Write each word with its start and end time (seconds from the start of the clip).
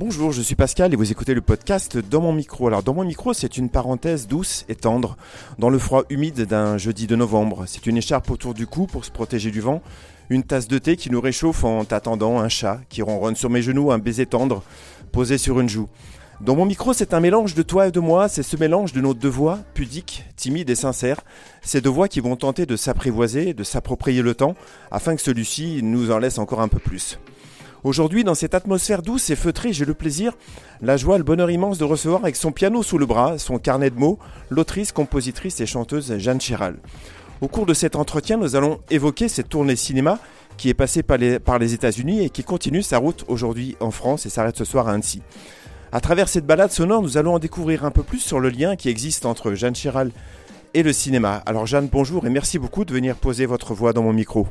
Bonjour, 0.00 0.30
je 0.30 0.42
suis 0.42 0.54
Pascal 0.54 0.92
et 0.92 0.96
vous 0.96 1.10
écoutez 1.10 1.34
le 1.34 1.40
podcast 1.40 1.98
Dans 1.98 2.20
mon 2.20 2.32
micro. 2.32 2.68
Alors 2.68 2.84
dans 2.84 2.94
mon 2.94 3.04
micro, 3.04 3.32
c'est 3.32 3.56
une 3.56 3.68
parenthèse 3.68 4.28
douce 4.28 4.64
et 4.68 4.76
tendre 4.76 5.16
dans 5.58 5.70
le 5.70 5.78
froid 5.80 6.04
humide 6.08 6.42
d'un 6.42 6.78
jeudi 6.78 7.08
de 7.08 7.16
novembre. 7.16 7.64
C'est 7.66 7.84
une 7.84 7.96
écharpe 7.96 8.30
autour 8.30 8.54
du 8.54 8.68
cou 8.68 8.86
pour 8.86 9.04
se 9.04 9.10
protéger 9.10 9.50
du 9.50 9.60
vent, 9.60 9.82
une 10.30 10.44
tasse 10.44 10.68
de 10.68 10.78
thé 10.78 10.96
qui 10.96 11.10
nous 11.10 11.20
réchauffe 11.20 11.64
en 11.64 11.82
attendant 11.90 12.38
un 12.38 12.48
chat 12.48 12.78
qui 12.88 13.02
ronronne 13.02 13.34
sur 13.34 13.50
mes 13.50 13.60
genoux, 13.60 13.90
un 13.90 13.98
baiser 13.98 14.26
tendre 14.26 14.62
posé 15.10 15.36
sur 15.36 15.58
une 15.58 15.68
joue. 15.68 15.88
Dans 16.40 16.54
mon 16.54 16.64
micro, 16.64 16.92
c'est 16.92 17.12
un 17.12 17.18
mélange 17.18 17.56
de 17.56 17.62
toi 17.62 17.88
et 17.88 17.90
de 17.90 17.98
moi, 17.98 18.28
c'est 18.28 18.44
ce 18.44 18.56
mélange 18.56 18.92
de 18.92 19.00
nos 19.00 19.14
deux 19.14 19.28
voix, 19.28 19.58
pudiques, 19.74 20.26
timides 20.36 20.70
et 20.70 20.76
sincères, 20.76 21.22
ces 21.60 21.80
deux 21.80 21.90
voix 21.90 22.06
qui 22.06 22.20
vont 22.20 22.36
tenter 22.36 22.66
de 22.66 22.76
s'apprivoiser, 22.76 23.52
de 23.52 23.64
s'approprier 23.64 24.22
le 24.22 24.36
temps, 24.36 24.54
afin 24.92 25.16
que 25.16 25.22
celui-ci 25.22 25.80
nous 25.82 26.12
en 26.12 26.20
laisse 26.20 26.38
encore 26.38 26.60
un 26.60 26.68
peu 26.68 26.78
plus. 26.78 27.18
Aujourd'hui, 27.84 28.24
dans 28.24 28.34
cette 28.34 28.54
atmosphère 28.54 29.02
douce 29.02 29.30
et 29.30 29.36
feutrée, 29.36 29.72
j'ai 29.72 29.84
le 29.84 29.94
plaisir, 29.94 30.32
la 30.82 30.96
joie, 30.96 31.16
le 31.16 31.24
bonheur 31.24 31.50
immense 31.50 31.78
de 31.78 31.84
recevoir 31.84 32.22
avec 32.22 32.34
son 32.34 32.50
piano 32.50 32.82
sous 32.82 32.98
le 32.98 33.06
bras, 33.06 33.38
son 33.38 33.58
carnet 33.58 33.90
de 33.90 33.98
mots, 33.98 34.18
l'autrice, 34.50 34.90
compositrice 34.90 35.60
et 35.60 35.66
chanteuse 35.66 36.18
Jeanne 36.18 36.40
Chéral. 36.40 36.76
Au 37.40 37.46
cours 37.46 37.66
de 37.66 37.74
cet 37.74 37.94
entretien, 37.94 38.36
nous 38.36 38.56
allons 38.56 38.80
évoquer 38.90 39.28
cette 39.28 39.48
tournée 39.48 39.76
cinéma 39.76 40.18
qui 40.56 40.68
est 40.68 40.74
passée 40.74 41.04
par 41.04 41.18
les, 41.18 41.74
États-Unis 41.74 42.24
et 42.24 42.30
qui 42.30 42.42
continue 42.42 42.82
sa 42.82 42.98
route 42.98 43.24
aujourd'hui 43.28 43.76
en 43.78 43.92
France 43.92 44.26
et 44.26 44.28
s'arrête 44.28 44.56
ce 44.56 44.64
soir 44.64 44.88
à 44.88 44.92
Annecy. 44.92 45.22
À 45.92 46.00
travers 46.00 46.28
cette 46.28 46.46
balade 46.46 46.72
sonore, 46.72 47.00
nous 47.00 47.16
allons 47.16 47.34
en 47.34 47.38
découvrir 47.38 47.84
un 47.84 47.92
peu 47.92 48.02
plus 48.02 48.18
sur 48.18 48.40
le 48.40 48.48
lien 48.48 48.74
qui 48.74 48.88
existe 48.88 49.24
entre 49.24 49.54
Jeanne 49.54 49.76
Chéral 49.76 50.10
et 50.74 50.82
le 50.82 50.92
cinéma. 50.92 51.42
Alors 51.46 51.66
Jeanne, 51.66 51.88
bonjour 51.90 52.26
et 52.26 52.30
merci 52.30 52.58
beaucoup 52.58 52.84
de 52.84 52.92
venir 52.92 53.14
poser 53.14 53.46
votre 53.46 53.72
voix 53.72 53.92
dans 53.92 54.02
mon 54.02 54.12
micro. 54.12 54.48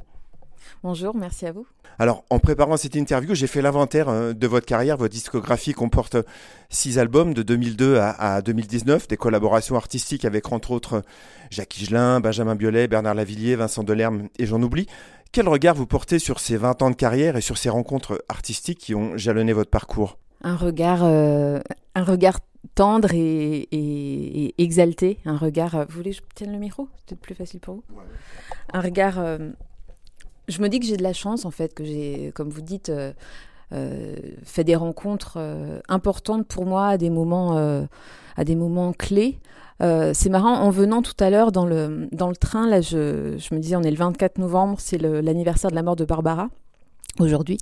Bonjour, 0.83 1.15
merci 1.15 1.45
à 1.45 1.51
vous. 1.51 1.65
Alors, 1.99 2.23
en 2.29 2.37
préparant 2.37 2.77
cette 2.77 2.95
interview, 2.95 3.33
j'ai 3.33 3.47
fait 3.47 3.61
l'inventaire 3.61 4.09
euh, 4.09 4.33
de 4.33 4.47
votre 4.47 4.67
carrière. 4.67 4.97
Votre 4.97 5.13
discographie 5.13 5.73
comporte 5.73 6.15
six 6.69 6.99
albums 6.99 7.33
de 7.33 7.41
2002 7.41 7.97
à, 7.97 8.41
2019, 8.43 9.07
des 9.07 9.17
collaborations 9.17 9.75
artistiques 9.75 10.23
avec 10.23 10.51
entre 10.51 10.71
autres 10.71 11.01
Jacques 11.49 11.79
Higelin, 11.79 12.19
Benjamin 12.19 12.55
Biolay, 12.55 12.87
Bernard 12.87 13.15
Lavillier, 13.15 13.55
Vincent 13.55 13.83
Delerme 13.83 14.27
et 14.37 14.45
j'en 14.45 14.61
oublie. 14.61 14.85
Quel 15.31 15.49
regard 15.49 15.75
vous 15.75 15.87
portez 15.87 16.19
sur 16.19 16.39
ces 16.39 16.57
20 16.57 16.81
ans 16.83 16.89
de 16.91 16.95
carrière 16.95 17.35
et 17.35 17.41
sur 17.41 17.57
ces 17.57 17.69
rencontres 17.69 18.23
artistiques 18.29 18.79
qui 18.79 18.93
ont 18.93 19.17
jalonné 19.17 19.53
votre 19.53 19.71
parcours? 19.71 20.17
Un 20.43 20.55
regard, 20.55 21.03
euh, 21.03 21.59
un 21.95 22.03
regard 22.03 22.39
tendre 22.75 23.09
et, 23.13 24.53
exalté, 24.59 25.17
un 25.25 25.37
regard. 25.37 25.75
Euh, 25.75 25.85
vous 25.89 25.95
voulez 25.97 26.11
que 26.11 26.17
je 26.17 26.21
tienne 26.35 26.51
le 26.51 26.59
micro? 26.59 26.87
C'est 26.97 27.07
peut-être 27.07 27.21
plus 27.21 27.35
facile 27.35 27.59
pour 27.59 27.75
vous. 27.75 27.83
Un 28.73 28.81
regard 28.81 29.19
je 30.47 30.61
me 30.61 30.69
dis 30.69 30.79
que 30.79 30.85
j'ai 30.85 30.97
de 30.97 31.03
la 31.03 31.13
chance, 31.13 31.45
en 31.45 31.51
fait, 31.51 31.73
que 31.73 31.83
j'ai, 31.83 32.31
comme 32.35 32.49
vous 32.49 32.61
dites, 32.61 32.89
euh, 32.89 33.11
euh, 33.73 34.15
fait 34.43 34.63
des 34.63 34.75
rencontres 34.75 35.35
euh, 35.37 35.79
importantes 35.89 36.47
pour 36.47 36.65
moi 36.65 36.87
à 36.87 36.97
des 36.97 37.09
moments, 37.09 37.57
à 38.37 38.43
des 38.43 38.55
moments 38.55 38.93
clés. 38.93 39.39
c'est 39.79 40.29
marrant, 40.29 40.55
en 40.55 40.69
venant 40.69 41.01
tout 41.01 41.15
à 41.19 41.29
l'heure 41.29 41.51
dans 41.51 41.65
le, 41.65 42.07
dans 42.11 42.29
le 42.29 42.35
train, 42.35 42.67
là, 42.67 42.81
je, 42.81 43.37
je 43.37 43.55
me 43.55 43.59
disais, 43.59 43.75
on 43.75 43.83
est 43.83 43.91
le 43.91 43.97
24 43.97 44.37
novembre, 44.37 44.77
c'est 44.79 44.97
l'anniversaire 44.97 45.69
de 45.69 45.75
la 45.75 45.83
mort 45.83 45.95
de 45.95 46.05
Barbara 46.05 46.49
aujourd'hui. 47.23 47.57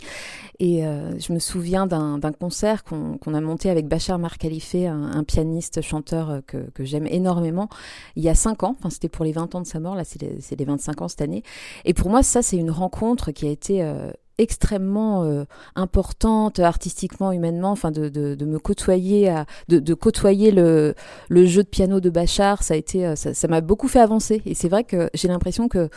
Et 0.60 0.86
euh, 0.86 1.18
je 1.20 1.34
me 1.34 1.40
souviens 1.40 1.86
d'un 1.86 2.20
concert 2.32 2.84
qu'on 2.84 3.34
a 3.34 3.42
monté 3.42 3.70
avec 3.70 3.88
Bachar 3.88 4.20
Mar 4.20 4.36
un, 4.42 5.12
un, 5.14 5.24
pianiste, 5.24 5.82
chanteur 5.82 6.30
euh, 6.30 6.40
que, 6.46 6.70
que 6.74 6.84
j'aime 6.84 7.08
énormément, 7.08 7.70
il 8.16 8.24
y 8.24 8.30
a 8.30 8.36
5 8.36 8.64
ans. 8.64 8.76
Enfin, 8.80 8.90
c'était 8.90 9.10
pour 9.10 9.26
les 9.26 9.32
20 9.32 9.56
ans 9.56 9.62
de 9.62 9.68
sa 9.68 9.80
mort, 9.80 9.96
là, 9.96 10.04
c'est 10.04 10.22
les, 10.22 10.38
les, 10.58 10.66
25 10.66 11.02
ans 11.02 11.08
cette 11.08 11.22
année. 11.22 11.44
Et 11.84 11.94
pour 11.94 12.10
moi, 12.10 12.24
ça, 12.24 12.42
c'est 12.42 12.58
une 12.58 12.72
rencontre 12.72 13.32
qui 13.32 13.48
a 13.48 13.50
été 13.50 13.84
euh, 13.84 14.12
extrêmement 14.38 15.24
euh, 15.24 15.46
importante 15.76 16.60
artistiquement 16.60 17.32
humainement 17.32 17.72
enfin 17.72 17.92
de, 17.92 18.10
de, 18.10 18.36
de 18.36 18.46
me 18.46 18.60
côtoyer 18.60 19.30
à, 19.30 19.46
de, 19.70 19.80
de, 19.80 19.94
côtoyer 19.94 20.52
le, 20.52 20.94
le 21.30 21.46
jeu 21.46 21.64
de 21.64 21.70
piano 21.70 22.02
de 22.02 22.10
Bachar 22.10 22.62
ça 22.62 22.74
a 22.74 22.78
été 22.78 23.16
ça 23.16 23.48
m'a 23.48 23.62
beaucoup 23.62 23.88
fait 23.88 24.02
avancer 24.02 24.42
et 24.46 24.54
c'est 24.54 24.68
vrai 24.68 24.84
que 24.84 25.10
j'ai 25.14 25.30
l'impression 25.30 25.70
que 25.70 25.90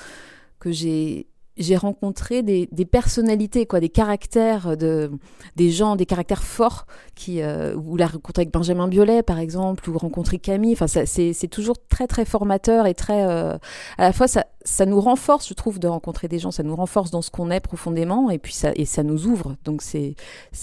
que 0.61 0.71
j'ai 0.71 1.27
j'ai 1.59 1.77
rencontré 1.77 2.43
des, 2.43 2.67
personnalités, 2.85 3.67
quoi, 3.67 3.81
des 3.81 3.89
caractères, 3.89 4.77
de, 4.77 5.11
des 5.57 5.71
gens, 5.71 5.97
des 5.97 6.07
caractères 6.07 6.43
forts, 6.43 6.87
qui, 7.15 7.43
euh, 7.43 7.75
ou 7.75 7.97
la 7.97 8.07
rencontre 8.07 8.41
avec 8.41 8.53
Benjamin 8.53 8.89
Biolay, 8.89 9.23
par 9.23 9.39
exemple, 9.39 9.89
ou 9.91 9.99
rencontrer 9.99 10.39
Camille. 10.39 10.73
Enfin, 10.73 10.87
c'est 10.87 11.49
toujours 11.49 11.77
très, 11.89 12.07
très 12.07 12.25
formateur 12.25 12.87
et 12.87 12.95
très. 12.95 13.25
Euh, 13.27 13.59
à 13.99 14.03
la 14.03 14.13
fois, 14.13 14.29
ça, 14.29 14.47
ça 14.65 14.87
nous 14.87 15.01
renforce, 15.01 15.49
je 15.49 15.55
trouve, 15.55 15.79
de 15.79 15.89
rencontrer 15.89 16.29
des 16.29 16.39
gens. 16.39 16.51
Ça 16.51 16.63
nous 16.63 16.77
renforce 16.77 17.11
dans 17.11 17.23
ce 17.23 17.31
qu'on 17.31 17.51
est 17.51 17.61
profondément, 17.61 18.31
et 18.31 18.39
puis 18.39 18.55
ça, 18.55 18.73
et 18.77 18.85
ça 18.85 19.03
nous 19.03 19.27
ouvre. 19.27 19.57
Donc, 19.65 19.83
c'est 19.83 20.15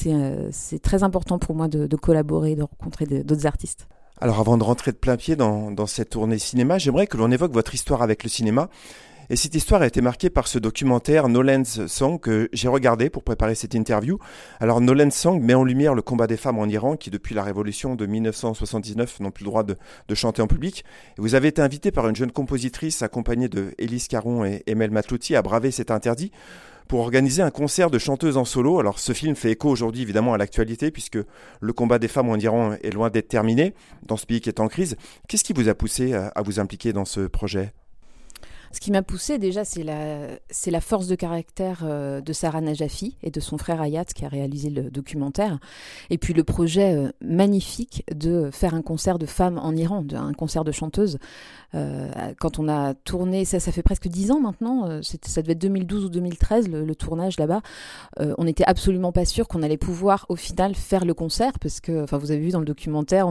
euh, 0.07 0.49
c'est 0.51 0.79
très 0.79 1.03
important 1.03 1.39
pour 1.39 1.55
moi 1.55 1.67
de, 1.67 1.87
de 1.87 1.95
collaborer, 1.95 2.55
de 2.55 2.63
rencontrer 2.63 3.05
d'autres 3.05 3.45
artistes. 3.45 3.87
Alors, 4.21 4.39
avant 4.39 4.57
de 4.57 4.63
rentrer 4.63 4.91
de 4.91 4.97
plein 4.97 5.17
pied 5.17 5.35
dans, 5.35 5.71
dans 5.71 5.87
cette 5.87 6.11
tournée 6.11 6.37
cinéma, 6.37 6.77
j'aimerais 6.77 7.05
que 7.05 7.17
l'on 7.17 7.31
évoque 7.31 7.51
votre 7.51 7.73
histoire 7.73 8.01
avec 8.01 8.23
le 8.23 8.29
cinéma. 8.29 8.69
Et 9.31 9.35
cette 9.35 9.55
histoire 9.55 9.81
a 9.81 9.87
été 9.87 10.01
marquée 10.01 10.29
par 10.29 10.47
ce 10.47 10.59
documentaire 10.59 11.29
Nolan's 11.29 11.87
Song 11.87 12.19
que 12.19 12.47
j'ai 12.53 12.67
regardé 12.67 13.09
pour 13.09 13.23
préparer 13.23 13.55
cette 13.55 13.73
interview. 13.73 14.19
Alors 14.59 14.81
Nolan's 14.81 15.15
Song 15.15 15.41
met 15.41 15.55
en 15.55 15.63
lumière 15.63 15.95
le 15.95 16.03
combat 16.03 16.27
des 16.27 16.37
femmes 16.37 16.59
en 16.59 16.67
Iran 16.67 16.95
qui 16.95 17.09
depuis 17.09 17.33
la 17.33 17.41
révolution 17.41 17.95
de 17.95 18.05
1979 18.05 19.21
n'ont 19.21 19.31
plus 19.31 19.43
le 19.43 19.49
droit 19.49 19.63
de, 19.63 19.75
chanter 20.13 20.43
en 20.43 20.47
public. 20.47 20.85
vous 21.17 21.33
avez 21.33 21.47
été 21.47 21.61
invité 21.61 21.91
par 21.91 22.07
une 22.07 22.15
jeune 22.15 22.31
compositrice 22.31 23.01
accompagnée 23.01 23.49
de 23.49 23.73
Élise 23.79 24.07
Caron 24.07 24.45
et 24.45 24.61
Emel 24.67 24.91
Matlouti 24.91 25.35
à 25.35 25.41
braver 25.41 25.71
cet 25.71 25.89
interdit 25.89 26.31
pour 26.87 26.99
organiser 26.99 27.41
un 27.41 27.49
concert 27.49 27.89
de 27.89 27.97
chanteuses 27.97 28.37
en 28.37 28.45
solo. 28.45 28.79
Alors 28.79 28.99
ce 28.99 29.11
film 29.13 29.35
fait 29.35 29.51
écho 29.51 29.69
aujourd'hui 29.69 30.03
évidemment 30.03 30.35
à 30.35 30.37
l'actualité 30.37 30.91
puisque 30.91 31.17
le 31.59 31.73
combat 31.73 31.97
des 31.97 32.07
femmes 32.07 32.29
en 32.29 32.37
Iran 32.37 32.75
est 32.83 32.93
loin 32.93 33.09
d'être 33.09 33.27
terminé 33.27 33.73
dans 34.03 34.17
ce 34.17 34.27
pays 34.27 34.39
qui 34.39 34.49
est 34.49 34.59
en 34.59 34.67
crise. 34.67 34.95
Qu'est-ce 35.27 35.43
qui 35.43 35.53
vous 35.53 35.67
a 35.67 35.73
poussé 35.73 36.13
à 36.13 36.41
vous 36.43 36.59
impliquer 36.59 36.93
dans 36.93 37.05
ce 37.05 37.21
projet? 37.21 37.73
Ce 38.75 38.81
qui 38.81 38.91
m'a 38.91 39.03
poussé 39.03 39.37
déjà, 39.37 39.63
c'est 39.63 39.83
la, 39.85 40.81
force 40.81 41.07
de 41.07 41.15
caractère 41.15 41.83
euh, 41.85 42.19
de 42.19 42.33
Sarah 42.33 42.59
Najafi 42.59 43.15
et 43.23 43.31
de 43.31 43.39
son 43.39 43.57
frère 43.57 43.79
Ayat 43.79 44.03
qui 44.03 44.25
a 44.25 44.27
réalisé 44.27 44.69
le 44.69 44.91
documentaire. 44.91 45.59
Et 46.09 46.17
puis 46.17 46.33
le 46.33 46.43
projet 46.43 46.93
euh, 46.93 47.09
magnifique 47.21 48.03
de 48.13 48.49
faire 48.51 48.75
un 48.75 48.81
concert 48.81 49.17
de 49.17 49.25
femmes 49.25 49.57
en 49.59 49.73
Iran, 49.77 50.03
un 50.13 50.33
concert 50.33 50.65
de 50.65 50.73
chanteuses. 50.73 51.19
Euh, 51.73 52.09
quand 52.37 52.59
on 52.59 52.67
a 52.67 52.95
tourné, 52.95 53.45
ça, 53.45 53.59
fait 53.59 53.81
presque 53.81 54.09
dix 54.09 54.29
ans 54.31 54.41
maintenant, 54.41 55.01
ça 55.01 55.41
devait 55.41 55.53
être 55.53 55.59
2012 55.59 56.05
ou 56.05 56.09
2013 56.09 56.67
le, 56.67 56.95
tournage 56.95 57.39
là-bas. 57.39 57.61
on 58.19 58.43
n'était 58.43 58.65
absolument 58.65 59.11
pas 59.13 59.25
sûr 59.25 59.47
qu'on 59.47 59.63
allait 59.63 59.77
pouvoir 59.77 60.25
au 60.27 60.35
final 60.35 60.75
faire 60.75 61.05
le 61.05 61.13
concert 61.13 61.59
parce 61.59 61.79
que, 61.79 62.03
enfin, 62.03 62.17
vous 62.17 62.31
avez 62.31 62.41
vu 62.41 62.49
dans 62.49 62.59
le 62.59 62.65
documentaire, 62.65 63.27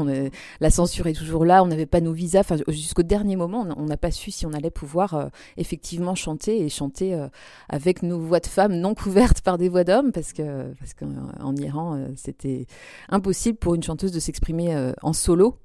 la 0.60 0.70
censure 0.70 1.06
est 1.06 1.12
toujours 1.12 1.44
là, 1.44 1.62
on 1.62 1.66
n'avait 1.66 1.86
pas 1.86 2.00
nos 2.00 2.12
visas. 2.12 2.40
Enfin, 2.40 2.56
jusqu'au 2.68 3.02
dernier 3.02 3.36
moment, 3.36 3.66
on 3.76 3.84
n'a 3.84 3.96
pas 3.98 4.10
su 4.10 4.30
si 4.30 4.46
on 4.46 4.52
allait 4.52 4.70
pouvoir 4.70 5.30
effectivement 5.56 6.14
chanter 6.14 6.64
et 6.64 6.68
chanter 6.68 7.14
euh, 7.14 7.28
avec 7.68 8.02
nos 8.02 8.18
voix 8.18 8.40
de 8.40 8.46
femmes 8.46 8.74
non 8.74 8.94
couvertes 8.94 9.40
par 9.40 9.58
des 9.58 9.68
voix 9.68 9.84
d'hommes 9.84 10.12
parce 10.12 10.32
que 10.32 10.72
parce 10.78 10.94
qu'en 10.94 11.56
Iran 11.56 11.96
euh, 11.96 12.08
c'était 12.16 12.66
impossible 13.08 13.58
pour 13.58 13.74
une 13.74 13.82
chanteuse 13.82 14.12
de 14.12 14.20
s'exprimer 14.20 14.74
euh, 14.74 14.92
en 15.02 15.12
solo 15.12 15.58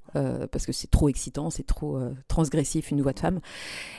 parce 0.52 0.66
que 0.66 0.72
c'est 0.72 0.90
trop 0.90 1.08
excitant, 1.08 1.52
c'est 1.52 1.68
trop 1.68 2.00
transgressif 2.28 2.90
une 2.90 3.00
voix 3.00 3.14
de 3.14 3.20
femme. 3.20 3.42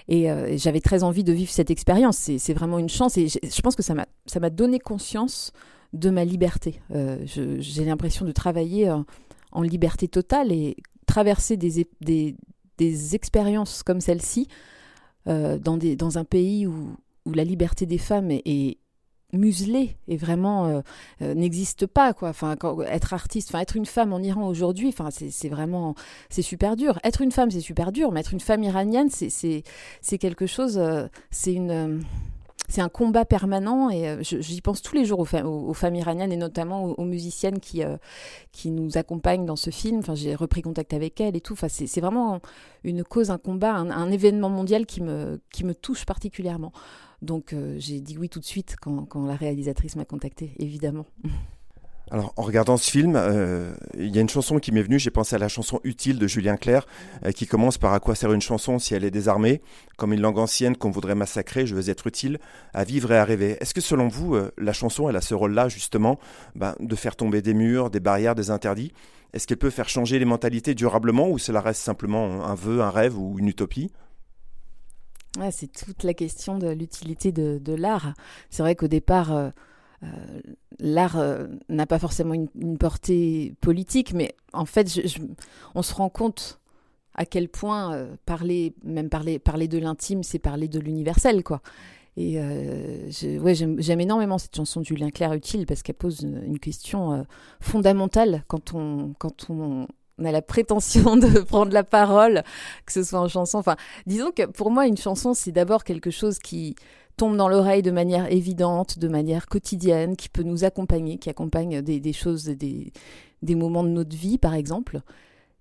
Et, 0.08 0.26
j'avais 0.58 0.80
très 0.80 1.04
envie 1.04 1.22
de 1.22 1.32
vivre 1.32 1.52
cette 1.52 1.70
expérience. 1.70 2.16
C'est 2.16 2.52
vraiment 2.52 2.80
une 2.80 2.88
chance 2.88 3.16
et 3.16 3.28
je 3.28 3.60
pense 3.62 3.76
que 3.76 3.82
ça 3.84 3.94
m'a 3.94 4.50
donné 4.50 4.80
conscience 4.80 5.52
de 5.92 6.10
ma 6.10 6.24
liberté. 6.24 6.82
J'ai 6.90 7.84
l'impression 7.84 8.26
de 8.26 8.32
travailler 8.32 8.92
en 9.52 9.62
liberté 9.62 10.08
totale 10.08 10.50
et 10.50 10.74
traverser 11.06 11.56
des, 11.56 11.86
des, 12.00 12.34
des 12.80 13.14
expériences 13.14 13.82
comme 13.82 14.00
celle-ci 14.00 14.48
euh, 15.28 15.58
dans, 15.58 16.18
un 16.18 16.24
pays 16.24 16.66
où, 16.66 16.96
la 17.32 17.44
liberté 17.44 17.86
des 17.86 17.98
femmes 17.98 18.30
est, 18.30 18.78
muselée 19.32 19.96
et 20.08 20.16
vraiment 20.16 20.66
euh, 20.66 20.80
euh, 21.22 21.34
n'existe 21.34 21.86
pas 21.86 22.12
quoi. 22.12 22.30
Enfin 22.30 22.56
être 22.88 23.14
artiste 23.14 23.50
enfin 23.50 23.60
être 23.60 23.76
une 23.76 23.86
femme 23.86 24.12
en 24.12 24.18
Iran 24.18 24.48
aujourd'hui 24.48 24.88
enfin 24.88 25.10
c'est 25.12 25.48
vraiment 25.48 25.94
c'est 26.30 26.42
super 26.42 26.74
dur. 26.74 26.98
Être 27.04 27.20
une 27.22 27.30
femme 27.30 27.48
c'est 27.48 27.60
super 27.60 27.92
dur 27.92 28.10
mais 28.10 28.18
être 28.18 28.32
une 28.32 28.40
femme 28.40 28.64
iranienne 28.64 29.08
c'est 29.08 29.30
c'est 29.30 30.18
quelque 30.18 30.46
chose 30.46 30.82
c'est 31.30 31.54
une 31.54 32.02
c'est 32.70 32.80
un 32.80 32.88
combat 32.88 33.24
permanent 33.24 33.90
et 33.90 34.08
euh, 34.08 34.22
j'y 34.22 34.60
pense 34.60 34.80
tous 34.80 34.94
les 34.94 35.04
jours 35.04 35.18
aux, 35.18 35.74
femmes 35.74 35.94
iraniennes 35.96 36.30
et 36.30 36.36
notamment 36.36 36.84
aux, 36.84 37.04
musiciennes 37.04 37.58
qui, 37.58 37.82
euh, 37.82 37.96
qui 38.52 38.70
nous 38.70 38.96
accompagnent 38.96 39.44
dans 39.44 39.56
ce 39.56 39.70
film. 39.70 39.98
Enfin, 39.98 40.14
j'ai 40.14 40.36
repris 40.36 40.62
contact 40.62 40.94
avec 40.94 41.20
elles 41.20 41.34
et 41.36 41.40
tout. 41.40 41.54
Enfin, 41.54 41.68
c'est 41.68 42.00
vraiment 42.00 42.40
une 42.84 43.02
cause, 43.02 43.30
un 43.30 43.38
combat, 43.38 43.74
un, 43.74 44.10
événement 44.10 44.50
mondial 44.50 44.86
qui 44.86 45.02
me, 45.02 45.40
qui 45.52 45.64
me 45.64 45.74
touche 45.74 46.06
particulièrement. 46.06 46.72
Donc 47.22 47.52
euh, 47.52 47.74
j'ai 47.78 48.00
dit 48.00 48.16
oui 48.16 48.28
tout 48.28 48.40
de 48.40 48.44
suite 48.44 48.76
quand, 48.80 49.04
quand 49.04 49.26
la 49.26 49.34
réalisatrice 49.34 49.96
m'a 49.96 50.04
contacté, 50.04 50.54
évidemment. 50.58 51.06
Alors, 52.12 52.32
en 52.36 52.42
regardant 52.42 52.76
ce 52.76 52.90
film, 52.90 53.14
euh, 53.14 53.72
il 53.96 54.14
y 54.14 54.18
a 54.18 54.20
une 54.20 54.28
chanson 54.28 54.58
qui 54.58 54.72
m'est 54.72 54.82
venue. 54.82 54.98
J'ai 54.98 55.12
pensé 55.12 55.36
à 55.36 55.38
la 55.38 55.46
chanson 55.46 55.78
Utile 55.84 56.18
de 56.18 56.26
Julien 56.26 56.56
Clerc, 56.56 56.86
euh, 57.24 57.30
qui 57.30 57.46
commence 57.46 57.78
par 57.78 57.92
À 57.92 58.00
quoi 58.00 58.16
sert 58.16 58.32
une 58.32 58.40
chanson 58.40 58.80
si 58.80 58.94
elle 58.94 59.04
est 59.04 59.12
désarmée? 59.12 59.62
Comme 59.96 60.12
une 60.12 60.20
langue 60.20 60.38
ancienne 60.38 60.76
qu'on 60.76 60.90
voudrait 60.90 61.14
massacrer, 61.14 61.66
je 61.66 61.74
veux 61.76 61.88
être 61.88 62.08
utile 62.08 62.40
à 62.74 62.82
vivre 62.82 63.12
et 63.12 63.16
à 63.16 63.24
rêver. 63.24 63.56
Est-ce 63.60 63.74
que 63.74 63.80
selon 63.80 64.08
vous, 64.08 64.34
euh, 64.34 64.50
la 64.58 64.72
chanson, 64.72 65.08
elle 65.08 65.14
a 65.14 65.20
ce 65.20 65.34
rôle-là, 65.34 65.68
justement, 65.68 66.18
ben, 66.56 66.74
de 66.80 66.96
faire 66.96 67.14
tomber 67.14 67.42
des 67.42 67.54
murs, 67.54 67.90
des 67.90 68.00
barrières, 68.00 68.34
des 68.34 68.50
interdits? 68.50 68.92
Est-ce 69.32 69.46
qu'elle 69.46 69.58
peut 69.58 69.70
faire 69.70 69.88
changer 69.88 70.18
les 70.18 70.24
mentalités 70.24 70.74
durablement 70.74 71.28
ou 71.30 71.38
cela 71.38 71.60
reste 71.60 71.80
simplement 71.80 72.44
un 72.44 72.56
vœu, 72.56 72.82
un 72.82 72.90
rêve 72.90 73.16
ou 73.16 73.38
une 73.38 73.46
utopie? 73.46 73.92
C'est 75.52 75.70
toute 75.70 76.02
la 76.02 76.12
question 76.12 76.58
de 76.58 76.70
l'utilité 76.70 77.30
de, 77.30 77.72
l'art. 77.72 78.14
C'est 78.50 78.64
vrai 78.64 78.74
qu'au 78.74 78.88
départ 78.88 79.52
l'art 80.78 81.18
euh, 81.18 81.46
n'a 81.68 81.86
pas 81.86 81.98
forcément 81.98 82.34
une, 82.34 82.78
portée 82.78 83.54
politique, 83.60 84.12
mais 84.14 84.34
en 84.52 84.64
fait, 84.64 85.00
on 85.74 85.82
se 85.82 85.94
rend 85.94 86.08
compte 86.08 86.60
à 87.14 87.24
quel 87.26 87.48
point 87.48 87.94
euh, 87.94 88.14
parler, 88.24 88.74
même 88.84 89.08
parler, 89.08 89.38
parler 89.38 89.68
de 89.68 89.78
l'intime, 89.78 90.22
c'est 90.22 90.38
parler 90.38 90.68
de 90.68 90.78
l'universel, 90.78 91.42
quoi. 91.42 91.60
Et 92.16 92.38
j'aime 93.08 94.00
énormément 94.00 94.36
cette 94.36 94.54
chanson 94.54 94.80
de 94.80 94.84
Julien 94.84 95.10
Clerc 95.10 95.32
utile 95.32 95.64
parce 95.64 95.82
qu'elle 95.82 95.94
pose 95.94 96.20
une, 96.20 96.58
question 96.58 97.24
fondamentale 97.60 98.44
quand 98.48 98.74
on, 98.74 99.14
quand 99.18 99.48
on, 99.48 99.86
a 100.24 100.32
la 100.32 100.42
prétention 100.42 101.16
de 101.18 101.40
prendre 101.40 101.72
la 101.72 101.84
parole, 101.84 102.42
que 102.86 102.92
ce 102.92 103.02
soit 103.02 103.20
en 103.20 103.28
chanson. 103.28 103.58
Enfin, 103.58 103.76
disons 104.06 104.30
que 104.30 104.46
pour 104.46 104.70
moi, 104.70 104.86
une 104.86 104.96
chanson, 104.96 105.34
c'est 105.34 105.52
d'abord 105.52 105.84
quelque 105.84 106.10
chose 106.10 106.38
qui, 106.38 106.76
tombe 107.20 107.36
dans 107.36 107.48
l'oreille 107.48 107.82
de 107.82 107.90
manière 107.90 108.32
évidente, 108.32 108.98
de 108.98 109.06
manière 109.06 109.46
quotidienne, 109.46 110.16
qui 110.16 110.30
peut 110.30 110.42
nous 110.42 110.64
accompagner, 110.64 111.18
qui 111.18 111.28
accompagne 111.28 111.82
des, 111.82 112.12
choses, 112.14 112.44
des, 112.44 112.92
moments 113.54 113.84
de 113.84 113.90
notre 113.90 114.16
vie, 114.16 114.38
par 114.38 114.54
exemple. 114.54 115.02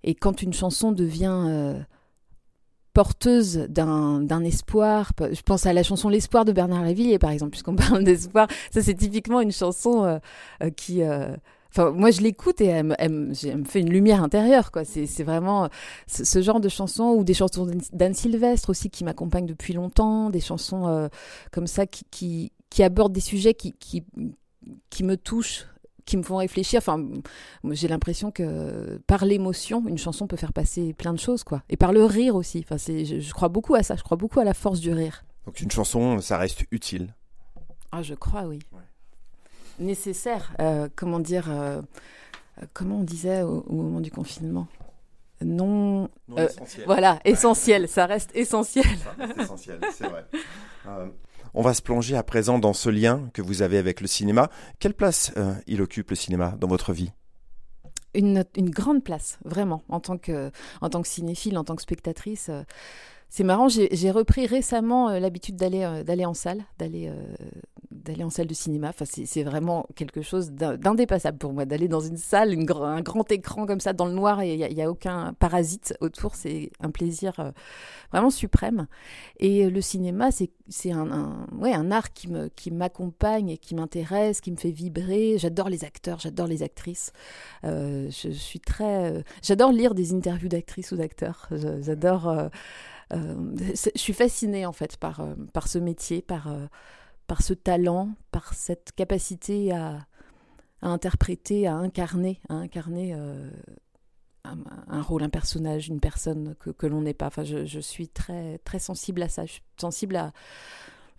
Et 0.02 0.14
quand 0.14 0.40
une 0.40 0.54
chanson 0.54 0.90
devient 0.90 1.44
euh, 1.48 1.78
porteuse 2.94 3.66
d'un 3.68 4.42
espoir, 4.42 5.12
je 5.20 5.42
pense 5.42 5.66
à 5.66 5.74
la 5.74 5.82
chanson 5.82 6.08
L'espoir 6.08 6.46
de 6.46 6.52
Bernard 6.52 6.82
Lavillier, 6.82 7.18
par 7.18 7.30
exemple, 7.30 7.50
puisqu'on 7.50 7.76
parle 7.88 8.04
d'espoir, 8.04 8.48
ça 8.70 8.80
c'est 8.80 8.94
typiquement 8.94 9.42
une 9.42 9.52
chanson 9.52 10.04
euh, 10.04 10.18
euh, 10.62 10.70
qui 10.70 11.02
Enfin, 11.70 11.90
moi, 11.92 12.10
je 12.10 12.20
l'écoute 12.20 12.60
et 12.60 12.66
elle, 12.66 13.10
me 13.10 13.64
fait 13.64 13.80
une 13.80 13.90
lumière 13.90 14.22
intérieure, 14.22 14.72
quoi. 14.72 14.84
C'est 14.84 15.22
vraiment 15.22 15.68
ce, 16.06 16.42
genre 16.42 16.60
de 16.60 16.68
chansons 16.68 17.14
ou 17.16 17.24
des 17.24 17.34
chansons 17.34 17.70
d'Anne 17.92 18.14
Sylvestre 18.14 18.70
aussi 18.70 18.90
qui 18.90 19.04
m'accompagnent 19.04 19.46
depuis 19.46 19.72
longtemps, 19.72 20.30
des 20.30 20.40
chansons 20.40 20.88
euh, 20.88 21.08
comme 21.52 21.66
ça 21.66 21.86
qui, 21.86 22.04
qui, 22.10 22.52
qui, 22.70 22.82
abordent 22.82 23.12
des 23.12 23.20
sujets 23.20 23.54
qui, 23.54 23.72
qui, 23.72 24.04
qui 24.90 25.04
me 25.04 25.16
touchent 25.16 25.66
qui 26.06 26.16
me 26.16 26.24
font 26.24 26.38
réfléchir. 26.38 26.78
Enfin, 26.78 27.06
j'ai 27.70 27.86
l'impression 27.86 28.32
que 28.32 29.00
par 29.06 29.24
l'émotion, 29.24 29.86
une 29.86 29.98
chanson 29.98 30.26
peut 30.26 30.36
faire 30.36 30.52
passer 30.52 30.92
plein 30.92 31.12
de 31.12 31.20
choses, 31.20 31.44
quoi. 31.44 31.62
Et 31.68 31.76
par 31.76 31.92
le 31.92 32.04
rire 32.04 32.34
aussi. 32.34 32.64
Enfin, 32.68 32.78
je, 32.78 33.20
je 33.20 33.32
crois 33.32 33.48
beaucoup 33.48 33.76
à 33.76 33.84
ça. 33.84 33.94
Je 33.94 34.02
crois 34.02 34.16
beaucoup 34.16 34.40
à 34.40 34.44
la 34.44 34.54
force 34.54 34.80
du 34.80 34.92
rire. 34.92 35.24
Donc 35.46 35.60
une 35.60 35.70
chanson, 35.70 36.20
ça 36.20 36.36
reste 36.36 36.64
utile. 36.72 37.14
Ah, 37.92 38.02
je 38.02 38.14
crois, 38.14 38.44
oui 38.44 38.58
nécessaire. 39.80 40.52
Euh, 40.60 40.88
comment 40.94 41.20
dire 41.20 41.46
euh, 41.50 41.80
Comment 42.74 42.98
on 42.98 43.02
disait 43.02 43.42
au, 43.42 43.64
moment 43.68 44.00
du 44.00 44.10
confinement? 44.10 44.68
Non, 45.42 46.10
euh, 46.36 46.46
essentiel. 46.46 46.84
Voilà, 46.84 47.18
essentiel, 47.24 47.88
ça 47.88 48.04
reste 48.04 48.30
essentiel. 48.34 48.84
Ça 48.84 49.14
reste 49.18 49.38
essentiel, 49.38 49.80
c'est 49.94 50.06
vrai. 50.06 50.26
on 51.54 51.62
va 51.62 51.72
se 51.72 51.80
plonger 51.80 52.16
à 52.16 52.22
présent 52.22 52.58
dans 52.58 52.74
ce 52.74 52.90
lien 52.90 53.30
que 53.32 53.40
vous 53.40 53.62
avez 53.62 53.78
avec 53.78 54.02
le 54.02 54.06
cinéma. 54.06 54.50
Quelle 54.78 54.92
place 54.92 55.32
il 55.66 55.80
occupe 55.80 56.10
le 56.10 56.16
cinéma 56.16 56.54
dans 56.60 56.68
votre 56.68 56.92
vie? 56.92 57.12
Une, 58.12 58.44
une, 58.56 58.70
grande 58.70 59.02
place, 59.04 59.38
vraiment, 59.44 59.82
en 59.88 60.00
tant 60.00 60.18
que, 60.18 60.50
en 60.82 60.90
tant 60.90 61.00
que 61.00 61.08
cinéphile, 61.08 61.56
en 61.56 61.64
tant 61.64 61.76
que 61.76 61.82
spectatrice. 61.82 62.50
c'est 63.30 63.44
marrant, 63.44 63.68
j'ai 63.68 64.10
repris 64.10 64.46
récemment 64.46 65.08
l'habitude 65.18 65.56
d'aller 65.56 66.02
d'aller 66.04 66.26
en 66.26 66.34
salle, 66.34 66.64
d'aller 66.78 67.10
d'aller 68.04 68.24
en 68.24 68.30
salle 68.30 68.46
de 68.46 68.54
cinéma. 68.54 68.88
Enfin, 68.88 69.04
c'est 69.04 69.42
vraiment 69.42 69.86
quelque 69.94 70.22
chose 70.22 70.50
d'indépassable 70.52 71.38
pour 71.38 71.52
moi, 71.52 71.64
d'aller 71.64 71.88
dans 71.88 72.00
une 72.00 72.16
salle, 72.16 72.52
un 72.52 73.00
grand 73.00 73.32
écran 73.32 73.66
comme 73.66 73.80
ça, 73.80 73.92
dans 73.92 74.06
le 74.06 74.12
noir, 74.12 74.40
et 74.40 74.54
il 74.54 74.74
n'y 74.74 74.82
a, 74.82 74.90
aucun 74.90 75.34
parasite 75.34 75.94
autour. 76.00 76.34
C'est 76.34 76.70
un 76.80 76.90
plaisir 76.90 77.38
euh, 77.38 77.52
vraiment 78.10 78.30
suprême. 78.30 78.86
Et 79.38 79.64
euh, 79.64 79.70
le 79.70 79.80
cinéma, 79.80 80.30
c'est 80.30 80.92
un, 80.92 81.10
un, 81.10 81.46
ouais, 81.52 81.72
un 81.72 81.90
art 81.90 82.12
qui 82.12 82.70
m'accompagne 82.70 83.46
qui 83.48 83.52
et 83.52 83.58
qui 83.58 83.74
m'intéresse, 83.74 84.40
qui 84.40 84.50
me 84.50 84.56
fait 84.56 84.70
vibrer. 84.70 85.36
J'adore 85.38 85.68
les 85.68 85.84
acteurs, 85.84 86.18
j'adore 86.18 86.46
les 86.46 86.62
actrices. 86.62 87.12
Euh, 87.64 88.10
je 88.10 88.30
suis 88.30 88.60
très... 88.60 89.22
j'adore 89.42 89.72
lire 89.72 89.94
des 89.94 90.12
interviews 90.14 90.48
d'actrices 90.48 90.92
ou 90.92 90.96
d'acteurs. 90.96 91.48
J'adore... 91.80 92.50
je 93.12 93.90
suis 93.96 94.12
fascinée 94.12 94.66
en 94.66 94.72
fait 94.72 94.96
par, 94.96 95.26
par 95.52 95.68
ce 95.68 95.78
métier, 95.78 96.22
par 96.22 96.48
par 97.30 97.42
ce 97.42 97.54
talent, 97.54 98.08
par 98.32 98.54
cette 98.54 98.90
capacité 98.90 99.70
à, 99.70 100.04
interpréter, 100.82 101.68
à 101.68 101.76
incarner, 101.76 102.40
à 102.48 102.54
incarner 102.54 103.14
euh, 103.14 103.48
un, 104.42 105.00
rôle, 105.00 105.22
un 105.22 105.28
personnage, 105.28 105.86
une 105.86 106.00
personne 106.00 106.56
que, 106.58 106.86
l'on 106.88 107.02
n'est 107.02 107.14
pas. 107.14 107.28
Enfin, 107.28 107.44
je, 107.44 107.78
suis 107.78 108.08
très, 108.08 108.58
très 108.64 108.80
sensible 108.80 109.22
à 109.22 109.28
ça. 109.28 109.46
Je 109.46 109.52
suis 109.52 109.62
sensible 109.80 110.32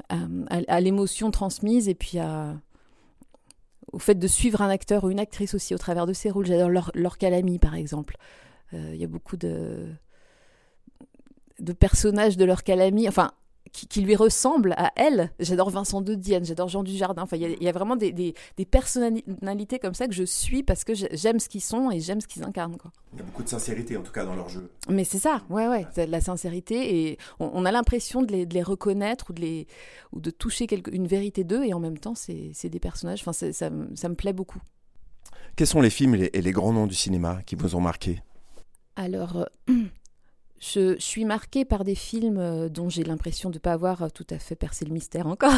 à, 0.10 0.82
l'émotion 0.82 1.32
transmise 1.32 1.88
et 1.88 1.96
puis 1.96 2.18
au 3.94 4.00
fait 4.00 4.16
de 4.16 4.28
suivre 4.28 4.62
un 4.62 4.70
acteur 4.70 5.06
ou 5.06 5.12
une 5.12 5.20
actrice 5.22 5.54
aussi 5.54 5.74
au 5.74 5.78
travers 5.78 6.08
de 6.08 6.12
ses 6.14 6.30
rôles. 6.30 6.46
J'adore 6.46 6.68
leur, 6.68 6.92
leur 6.94 7.18
par 7.62 7.76
exemple. 7.76 8.18
Euh, 8.74 8.92
il 8.94 9.00
y 9.00 9.06
a 9.06 9.08
beaucoup 9.08 9.38
de, 9.38 9.88
personnages 11.80 12.36
de 12.36 12.44
leur 12.44 12.66
Calami. 12.66 13.08
Enfin, 13.08 13.32
qui, 13.72 14.02
lui 14.02 14.16
ressemble 14.16 14.74
à 14.78 14.92
elle. 14.96 15.32
J'adore 15.40 15.70
Vincent 15.70 16.02
de 16.02 16.14
Dienne, 16.14 16.44
j'adore 16.44 16.68
Jean 16.68 16.84
Dujardin. 16.84 17.24
Enfin, 17.24 17.38
il 17.38 17.64
y, 17.64 17.70
a 17.70 17.72
vraiment 17.72 17.96
des, 17.96 18.12
des, 18.12 18.34
personnalités 18.66 19.80
comme 19.80 19.94
ça 19.94 20.08
que 20.08 20.14
je 20.14 20.24
suis 20.24 20.64
parce 20.64 20.84
que 20.84 20.94
j'aime 20.94 21.40
ce 21.40 21.48
qu'ils 21.48 21.62
sont 21.62 21.90
et 21.92 22.00
j'aime 22.00 22.22
ce 22.22 22.28
qu'ils 22.28 22.44
incarnent. 22.44 22.78
Quoi. 22.78 22.92
Il 23.14 23.20
y 23.20 23.22
a 23.22 23.26
beaucoup 23.26 23.44
de 23.44 23.50
sincérité 23.50 23.98
en 23.98 24.02
tout 24.02 24.12
cas 24.12 24.26
dans 24.26 24.36
leur 24.36 24.50
jeu. 24.50 24.70
Mais 24.90 25.04
c'est 25.04 25.20
ça, 25.20 25.42
ouais, 25.50 25.68
ouais, 25.68 25.88
de 25.96 26.12
la 26.12 26.22
sincérité 26.22 27.10
et 27.10 27.18
on, 27.40 27.66
a 27.66 27.72
l'impression 27.72 28.24
de 28.24 28.32
les, 28.32 28.46
de 28.46 28.54
les, 28.54 28.64
reconnaître 28.64 29.30
ou 29.30 29.34
de, 29.34 29.42
les, 29.42 29.68
ou 30.12 30.20
de 30.20 30.32
toucher 30.32 30.68
quelque, 30.68 30.94
une 30.94 31.08
vérité 31.08 31.44
d'eux 31.44 31.64
et 31.64 31.74
en 31.74 31.80
même 31.80 31.98
temps, 31.98 32.16
c'est 32.16 32.70
des 32.70 32.80
personnages. 32.80 33.22
Enfin, 33.22 33.34
ça, 33.34 33.52
ça, 33.54 33.70
me 33.70 34.16
plaît 34.16 34.34
beaucoup. 34.34 34.60
Quels 35.56 35.68
sont 35.68 35.82
les 35.82 35.90
films 35.90 36.16
et 36.16 36.42
les, 36.42 36.52
grands 36.52 36.74
noms 36.74 36.88
du 36.88 36.96
cinéma 36.96 37.42
qui 37.46 37.56
vous 37.56 37.76
ont 37.76 37.82
marqué? 37.82 38.22
Alors. 38.96 39.46
Euh, 39.70 39.74
Je, 40.62 40.96
suis 41.00 41.26
marquée 41.26 41.66
par 41.66 41.84
des 41.84 41.96
films 41.96 42.38
euh, 42.38 42.70
dont 42.70 42.88
j'ai 42.88 43.04
l'impression 43.04 43.50
de 43.50 43.56
ne 43.56 43.60
pas 43.60 43.74
avoir 43.74 44.04
euh, 44.04 44.10
tout 44.14 44.28
à 44.30 44.38
fait 44.38 44.56
percé 44.56 44.86
le 44.86 44.94
mystère 44.94 45.26
encore. 45.26 45.52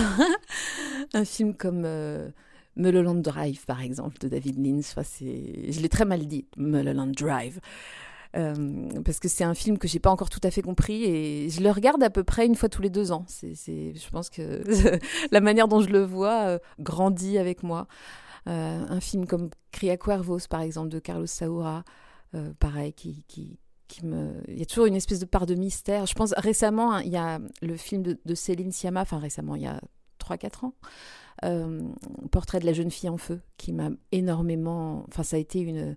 un 1.13 1.25
film 1.25 1.53
comme 1.55 1.83
euh, 1.83 2.29
Mulholland 2.77 3.21
Drive, 3.21 3.65
par 3.65 3.81
exemple, 3.81 4.17
de 4.19 4.29
David 4.29 4.57
Lynch. 4.65 4.95
Je 4.95 5.79
l'ai 5.81 5.89
très 5.89 6.05
mal 6.05 6.25
dit, 6.25 6.47
Mulholland 6.55 7.11
Drive. 7.11 7.59
parce 8.31 9.19
que 9.19 9.27
c'est 9.27 9.43
un 9.43 9.53
film 9.53 9.77
que 9.77 9.89
j'ai 9.89 9.99
pas 9.99 10.09
encore 10.09 10.29
tout 10.29 10.39
à 10.41 10.51
fait 10.51 10.61
compris 10.61 11.03
et 11.03 11.49
je 11.49 11.61
le 11.61 11.69
regarde 11.69 12.01
à 12.01 12.09
peu 12.09 12.23
près 12.23 12.45
une 12.45 12.55
fois 12.55 12.69
tous 12.69 12.81
les 12.81 12.89
deux 12.89 13.11
ans. 13.11 13.25
C'est, 13.27 13.53
je 13.93 14.09
pense 14.09 14.29
que 14.29 14.63
la 15.31 15.41
manière 15.41 15.67
dont 15.67 15.81
je 15.81 15.89
le 15.89 16.01
vois 16.01 16.59
grandit 16.79 17.37
avec 17.37 17.61
moi. 17.61 17.87
un 18.45 19.01
film 19.01 19.25
comme 19.25 19.49
Cria 19.73 19.97
Cuervos, 19.97 20.47
par 20.49 20.61
exemple, 20.61 20.87
de 20.87 20.99
Carlos 20.99 21.27
Saura, 21.27 21.83
pareil, 22.59 22.93
qui, 22.93 23.25
qui, 23.27 23.59
il 24.03 24.57
y 24.57 24.61
a 24.61 24.65
toujours 24.65 24.85
une 24.85 24.95
espèce 24.95 25.19
de 25.19 25.25
part 25.25 25.45
de 25.45 25.55
mystère. 25.55 26.05
Je 26.05 26.13
pense 26.13 26.33
récemment, 26.37 26.93
hein, 26.93 27.01
il 27.03 27.11
y 27.11 27.17
a 27.17 27.39
le 27.61 27.77
film 27.77 28.03
de, 28.03 28.35
Céline 28.35 28.71
Sciamma, 28.71 29.01
enfin 29.01 29.19
récemment, 29.19 29.55
il 29.55 29.63
y 29.63 29.67
a 29.67 29.79
3-4 30.19 30.65
ans, 30.65 30.73
euh, 31.43 31.81
Portrait 32.31 32.59
de 32.59 32.65
la 32.65 32.73
jeune 32.73 32.91
fille 32.91 33.09
en 33.09 33.17
feu, 33.17 33.41
qui 33.57 33.73
m'a 33.73 33.89
énormément. 34.11 35.05
Enfin, 35.09 35.23
ça 35.23 35.35
a 35.35 35.39
été 35.39 35.59
une, 35.59 35.95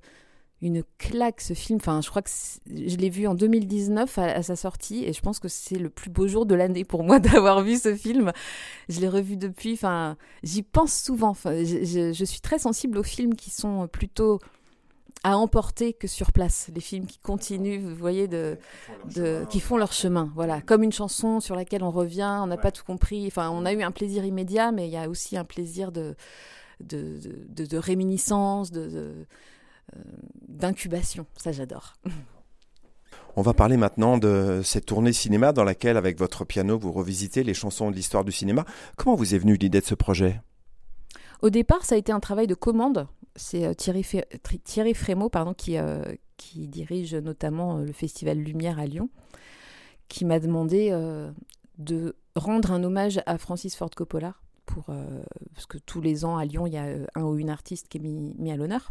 une 0.62 0.82
claque 0.98 1.40
ce 1.40 1.54
film. 1.54 1.78
Enfin, 1.80 2.00
je 2.00 2.08
crois 2.08 2.22
que 2.22 2.30
je 2.66 2.96
l'ai 2.96 3.10
vu 3.10 3.26
en 3.26 3.34
2019 3.34 4.18
à, 4.18 4.42
sa 4.42 4.56
sortie 4.56 5.04
et 5.04 5.12
je 5.12 5.20
pense 5.20 5.38
que 5.38 5.48
c'est 5.48 5.78
le 5.78 5.90
plus 5.90 6.10
beau 6.10 6.26
jour 6.26 6.46
de 6.46 6.54
l'année 6.54 6.84
pour 6.84 7.04
moi 7.04 7.18
d'avoir 7.20 7.62
vu 7.62 7.78
ce 7.78 7.94
film. 7.94 8.32
Je 8.88 9.00
l'ai 9.00 9.08
revu 9.08 9.36
depuis. 9.36 9.74
Enfin, 9.74 10.16
j'y 10.42 10.62
pense 10.62 10.94
souvent. 10.94 11.30
Enfin, 11.30 11.62
je, 11.64 12.12
je, 12.12 12.24
suis 12.24 12.40
très 12.40 12.58
sensible 12.58 12.98
aux 12.98 13.02
films 13.02 13.34
qui 13.34 13.50
sont 13.50 13.86
plutôt 13.88 14.40
à 15.26 15.36
emporter 15.36 15.92
que 15.92 16.06
sur 16.06 16.30
place. 16.30 16.70
Les 16.72 16.80
films 16.80 17.06
qui 17.06 17.18
continuent, 17.18 17.80
vous 17.80 17.96
voyez, 17.96 18.28
de, 18.28 18.56
qui 19.50 19.58
font 19.58 19.76
leur 19.76 19.92
chemin. 19.92 20.30
Voilà, 20.36 20.60
comme 20.60 20.84
une 20.84 20.92
chanson 20.92 21.40
sur 21.40 21.56
laquelle 21.56 21.82
on 21.82 21.90
revient, 21.90 22.38
on 22.40 22.46
n'a 22.46 22.56
pas 22.56 22.70
tout 22.70 22.84
compris. 22.84 23.26
Enfin, 23.26 23.50
on 23.50 23.66
a 23.66 23.72
eu 23.72 23.82
un 23.82 23.90
plaisir 23.90 24.24
immédiat, 24.24 24.70
mais 24.70 24.86
il 24.86 24.92
y 24.92 24.96
a 24.96 25.08
aussi 25.08 25.36
un 25.36 25.42
plaisir 25.42 25.90
de, 25.90 26.14
de, 26.78 27.18
de, 27.48 27.76
réminiscence, 27.76 28.70
de, 28.70 28.88
euh, 28.92 29.24
d'incubation. 30.46 31.26
Ça, 31.36 31.50
j'adore. 31.50 31.94
On 33.34 33.42
va 33.42 33.52
parler 33.52 33.76
maintenant 33.76 34.18
de 34.18 34.60
cette 34.62 34.86
tournée 34.86 35.12
cinéma 35.12 35.52
dans 35.52 35.64
laquelle, 35.64 35.96
avec 35.96 36.20
votre 36.20 36.44
piano, 36.44 36.78
vous 36.78 36.92
revisitez 36.92 37.42
les 37.42 37.52
chansons 37.52 37.90
de 37.90 37.96
l'histoire 37.96 38.22
du 38.22 38.30
cinéma. 38.30 38.64
Comment 38.96 39.16
vous 39.16 39.34
est 39.34 39.38
venue 39.38 39.56
l'idée 39.56 39.80
de 39.80 39.86
ce 39.86 39.96
projet? 39.96 40.40
Au 41.42 41.50
départ, 41.50 41.84
ça 41.84 41.96
a 41.96 41.98
été 41.98 42.12
un 42.12 42.20
travail 42.20 42.46
de 42.46 42.54
commande 42.54 43.08
c'est 43.36 43.74
Thierry, 43.74 44.04
Thierry 44.64 44.94
Frémaux 44.94 45.28
pardon, 45.28 45.54
qui, 45.54 45.76
qui 46.36 46.68
dirige 46.68 47.14
notamment 47.14 47.78
le 47.78 47.92
Festival 47.92 48.38
Lumière 48.38 48.78
à 48.78 48.86
Lyon, 48.86 49.08
qui 50.08 50.24
m'a 50.24 50.40
demandé 50.40 50.90
de 51.78 52.16
rendre 52.34 52.72
un 52.72 52.82
hommage 52.84 53.20
à 53.26 53.38
Francis 53.38 53.76
Ford 53.76 53.90
Coppola 53.90 54.34
euh, 54.88 55.22
parce 55.54 55.66
que 55.66 55.78
tous 55.78 56.00
les 56.00 56.24
ans 56.24 56.36
à 56.36 56.44
Lyon, 56.44 56.66
il 56.66 56.74
y 56.74 56.76
a 56.76 56.84
euh, 56.84 57.06
un 57.14 57.22
ou 57.22 57.38
une 57.38 57.50
artiste 57.50 57.88
qui 57.88 57.98
est 57.98 58.00
mis, 58.00 58.50
à 58.50 58.56
l'honneur. 58.56 58.90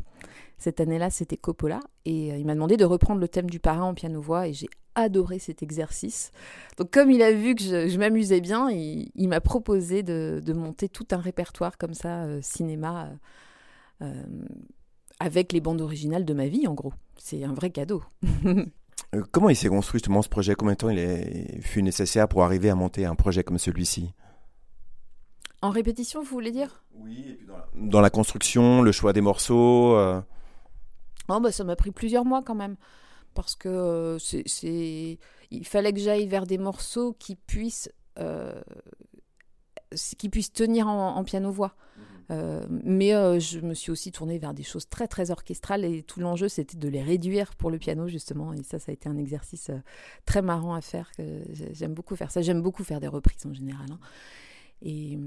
Cette 0.58 0.80
année-là, 0.80 1.10
c'était 1.10 1.38
Coppola. 1.38 1.80
Et 2.06 2.32
euh, 2.32 2.38
il 2.38 2.46
m'a 2.46 2.54
demandé 2.54 2.78
de 2.78 2.86
reprendre 2.86 3.20
le 3.20 3.28
thème 3.28 3.50
du 3.50 3.60
parrain 3.60 3.84
en 3.84 3.94
piano-voix. 3.94 4.48
Et 4.48 4.54
j'ai 4.54 4.70
adoré 4.96 5.40
cet 5.40 5.62
exercice. 5.62 6.32
Donc, 6.78 6.92
comme 6.92 7.12
il 7.12 7.22
a 7.22 7.32
vu 7.32 7.56
que 7.56 7.64
je, 7.64 7.98
m'amusais 7.98 8.42
bien, 8.42 8.70
il, 8.72 9.28
m'a 9.28 9.42
proposé 9.42 10.04
de, 10.04 10.42
monter 10.54 10.88
tout 10.88 11.08
un 11.12 11.18
répertoire 11.18 11.78
comme 11.78 11.94
ça, 11.94 12.26
cinéma, 12.42 13.10
avec 15.20 15.52
les 15.54 15.62
bandes 15.62 15.82
originales 15.82 16.26
de 16.26 16.34
ma 16.34 16.48
vie, 16.48 16.68
en 16.68 16.74
gros. 16.74 16.94
C'est 17.18 17.44
un 17.44 17.54
vrai 17.54 17.70
cadeau. 17.70 18.04
Comment 19.32 19.50
il 19.50 19.56
s'est 19.56 19.70
construit 19.70 20.00
justement 20.00 20.22
ce 20.22 20.30
projet? 20.30 20.56
Combien 20.56 20.74
de 20.74 20.78
temps 20.78 20.90
il 20.90 21.00
est, 21.00 21.62
fut 21.62 21.82
nécessaire 21.82 22.28
pour 22.28 22.44
arriver 22.44 22.70
à 22.70 22.76
monter 22.76 23.06
un 23.06 23.16
projet 23.16 23.44
comme 23.44 23.58
celui-ci? 23.58 24.14
En 25.62 25.70
répétition, 25.70 26.22
vous 26.22 26.30
voulez 26.30 26.52
dire? 26.52 26.84
Oui, 26.94 27.26
et 27.28 27.34
puis 27.34 27.48
dans 27.74 28.02
la... 28.02 28.10
construction, 28.10 28.82
le 28.82 28.92
choix 28.92 29.14
des 29.14 29.22
morceaux. 29.22 29.96
Euh. 29.96 30.22
Oh, 31.30 31.40
bah, 31.40 31.52
ça 31.52 31.64
m'a 31.64 31.76
pris 31.76 31.92
plusieurs 31.92 32.26
mois 32.26 32.44
quand 32.44 32.56
même. 32.56 32.76
Parce 33.34 33.56
que 33.56 33.70
euh, 33.70 34.20
c'est, 34.20 35.20
il 35.52 35.66
fallait 35.66 35.94
que 35.94 36.00
j'aille 36.00 36.28
vers 36.28 36.46
des 36.46 36.58
morceaux 36.58 37.14
qui 37.18 37.36
puissent, 37.36 37.92
euh, 38.20 38.62
qui 40.18 40.30
puissent 40.30 40.54
tenir 40.54 40.88
en, 40.88 41.24
piano-voix. 41.24 41.76
Mhm. 42.30 42.82
mais 42.84 43.40
je 43.40 43.60
me 43.60 43.74
suis 43.74 43.92
aussi 43.92 44.12
tournée 44.12 44.40
vers 44.40 44.54
des 44.54 44.64
choses 44.64 44.90
très 44.90 45.08
très 45.08 45.32
orchestrales 45.32 45.86
et 45.86 46.02
tout 46.04 46.20
l'enjeu 46.20 46.48
c'était 46.48 46.78
de 46.78 46.88
les 46.90 47.04
réduire 47.04 47.56
pour 47.56 47.70
le 47.70 47.78
piano 47.78 48.08
justement 48.08 48.54
et 48.54 48.64
ça 48.64 48.80
ça 48.80 48.92
a 48.92 48.94
été 48.94 49.08
un 49.08 49.18
exercice 49.18 49.70
très 50.26 50.42
marrant 50.42 50.74
à 50.74 50.82
faire 50.82 51.12
j'aime 51.72 51.94
beaucoup 51.94 52.16
faire 52.16 52.32
ça 52.32 52.42
j'aime 52.42 52.62
beaucoup 52.62 52.84
faire 52.84 53.00
des 53.00 53.08
reprises 53.08 53.46
en 53.46 53.54
général 53.54 53.88
hein. 53.92 54.00
Et, 54.82 55.18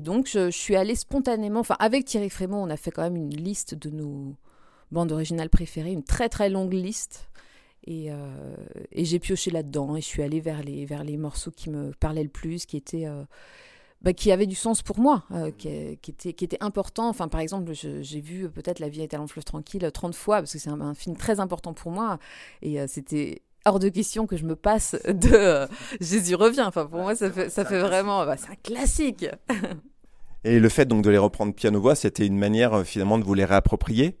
donc, 0.00 0.26
je, 0.28 0.50
suis 0.50 0.76
allée 0.76 0.94
spontanément, 0.94 1.60
enfin, 1.60 1.76
avec 1.78 2.04
Thierry 2.04 2.30
Frémont, 2.30 2.62
on 2.62 2.70
a 2.70 2.76
fait 2.76 2.90
quand 2.90 3.02
même 3.02 3.16
une 3.16 3.36
liste 3.36 3.74
de 3.74 3.90
nos 3.90 4.36
bandes 4.90 5.12
originales 5.12 5.50
préférées, 5.50 5.92
une 5.92 6.04
très 6.04 6.28
très 6.28 6.48
longue 6.48 6.72
liste. 6.72 7.28
Et, 7.84 8.10
euh, 8.10 8.56
j'ai 8.94 9.18
pioché 9.18 9.50
là-dedans 9.50 9.96
et 9.96 10.00
je 10.00 10.06
suis 10.06 10.22
allée 10.22 10.40
vers 10.40 10.62
les, 10.62 10.86
vers 10.86 11.04
les 11.04 11.16
morceaux 11.16 11.50
qui 11.50 11.68
me 11.70 11.92
parlaient 11.92 12.22
le 12.22 12.28
plus, 12.28 12.66
qui 12.66 12.76
étaient. 12.76 13.06
Euh, 13.06 13.24
bah, 14.02 14.12
qui 14.12 14.32
avaient 14.32 14.46
du 14.46 14.54
sens 14.54 14.82
pour 14.82 14.98
moi, 14.98 15.24
euh, 15.32 15.50
qui, 15.50 15.98
qui, 16.02 16.10
était, 16.10 16.32
qui 16.32 16.44
était 16.44 16.62
important. 16.62 17.08
Enfin, 17.08 17.28
par 17.28 17.40
exemple, 17.40 17.72
j'ai 17.72 18.20
vu 18.20 18.48
peut-être 18.50 18.78
La 18.78 18.88
vie 18.88 19.02
est 19.02 19.14
un 19.14 19.26
fleuve 19.26 19.44
tranquille 19.44 19.88
30 19.92 20.14
fois, 20.14 20.38
parce 20.38 20.52
que 20.52 20.58
c'est 20.58 20.70
un, 20.70 20.80
un, 20.80 20.94
film 20.94 21.16
très 21.16 21.40
important 21.40 21.72
pour 21.72 21.92
moi. 21.92 22.18
Et 22.62 22.86
c'était 22.88 23.42
hors 23.64 23.78
de 23.78 23.88
question 23.88 24.26
que 24.26 24.36
je 24.36 24.44
me 24.44 24.56
passe 24.56 24.96
de 25.06 25.32
euh, 25.32 25.66
Jésus 26.00 26.34
revient. 26.34 26.64
Enfin, 26.66 26.86
pour 26.86 27.00
moi, 27.00 27.14
ça 27.14 27.30
fait, 27.30 27.50
ça 27.50 27.64
fait 27.64 27.80
vraiment, 27.80 28.24
bah, 28.26 28.36
c'est 28.36 28.50
un 28.50 28.56
classique. 28.56 29.26
Et 30.44 30.58
le 30.58 30.68
fait 30.68 30.86
donc 30.86 31.04
de 31.04 31.10
les 31.10 31.18
reprendre 31.18 31.54
piano-voix, 31.54 31.94
c'était 31.94 32.26
une 32.26 32.38
manière 32.38 32.74
euh, 32.74 32.84
finalement 32.84 33.18
de 33.18 33.24
vous 33.24 33.34
les 33.34 33.44
réapproprier? 33.44 34.18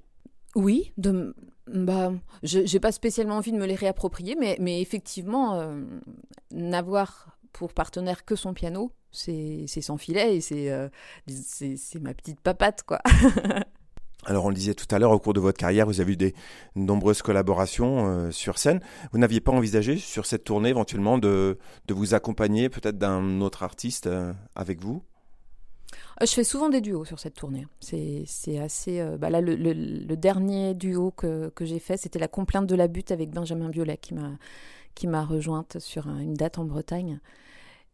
Oui, 0.54 0.92
de, 0.96 1.34
bah, 1.66 2.12
j'ai 2.42 2.78
pas 2.78 2.92
spécialement 2.92 3.36
envie 3.36 3.52
de 3.52 3.56
me 3.56 3.66
les 3.66 3.74
réapproprier, 3.74 4.36
mais, 4.38 4.56
mais 4.60 4.80
effectivement, 4.80 5.54
euh, 5.54 5.82
n'avoir 6.52 7.38
pour 7.52 7.72
partenaire 7.72 8.24
que 8.24 8.36
son 8.36 8.54
piano, 8.54 8.92
c'est 9.12 9.66
sans 9.66 9.96
filet 9.96 10.36
et 10.36 10.40
c'est 10.40 12.00
ma 12.00 12.14
petite 12.14 12.40
papate, 12.40 12.82
quoi. 12.82 13.00
Alors 14.24 14.44
on 14.44 14.50
le 14.50 14.54
disait 14.54 14.74
tout 14.74 14.86
à 14.94 14.98
l'heure, 14.98 15.10
au 15.10 15.18
cours 15.18 15.32
de 15.32 15.40
votre 15.40 15.58
carrière, 15.58 15.86
vous 15.86 16.00
avez 16.00 16.12
eu 16.12 16.16
des 16.16 16.34
nombreuses 16.76 17.22
collaborations 17.22 18.06
euh, 18.06 18.30
sur 18.30 18.56
scène. 18.58 18.80
Vous 19.12 19.18
n'aviez 19.18 19.40
pas 19.40 19.50
envisagé 19.50 19.96
sur 19.96 20.26
cette 20.26 20.44
tournée 20.44 20.68
éventuellement 20.68 21.18
de, 21.18 21.58
de 21.86 21.94
vous 21.94 22.14
accompagner 22.14 22.68
peut-être 22.68 22.98
d'un 22.98 23.40
autre 23.40 23.64
artiste 23.64 24.06
euh, 24.06 24.32
avec 24.54 24.80
vous? 24.80 25.02
Euh, 26.20 26.26
je 26.26 26.32
fais 26.32 26.44
souvent 26.44 26.68
des 26.68 26.80
duos 26.80 27.04
sur 27.04 27.18
cette 27.18 27.34
tournée. 27.34 27.66
C'est 27.80 28.58
assez. 28.60 29.04
bah 29.18 29.28
là, 29.28 29.40
le, 29.40 29.56
le, 29.56 30.16
dernier 30.16 30.74
duo 30.74 31.10
que, 31.10 31.48
que 31.48 31.64
j'ai 31.64 31.80
fait, 31.80 31.96
c'était 31.96 32.20
La 32.20 32.28
complainte 32.28 32.68
de 32.68 32.76
la 32.76 32.86
butte 32.86 33.10
avec 33.10 33.30
Benjamin 33.30 33.70
Biolay 33.70 33.98
qui 34.94 35.06
m'a 35.08 35.24
rejointe 35.24 35.80
sur 35.80 36.06
une 36.06 36.34
date 36.34 36.58
en 36.58 36.64
Bretagne. 36.64 37.18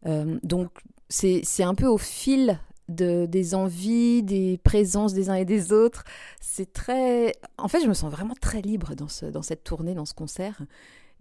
Donc, 0.03 0.69
c'est 1.09 1.63
un 1.63 1.75
peu 1.75 1.87
au 1.87 1.97
fil 1.97 2.59
de, 2.89 3.25
des 3.27 3.55
envies, 3.55 4.23
des 4.23 4.59
présences 4.63 5.13
des 5.13 5.29
uns 5.29 5.35
et 5.35 5.45
des 5.45 5.71
autres. 5.71 6.03
C'est 6.41 6.73
très. 6.73 7.33
En 7.57 7.67
fait, 7.67 7.81
je 7.81 7.87
me 7.87 7.93
sens 7.93 8.11
vraiment 8.11 8.33
très 8.39 8.61
libre 8.61 8.95
dans, 8.95 9.07
ce, 9.07 9.25
dans 9.25 9.41
cette 9.41 9.63
tournée, 9.63 9.93
dans 9.93 10.05
ce 10.05 10.13
concert. 10.13 10.61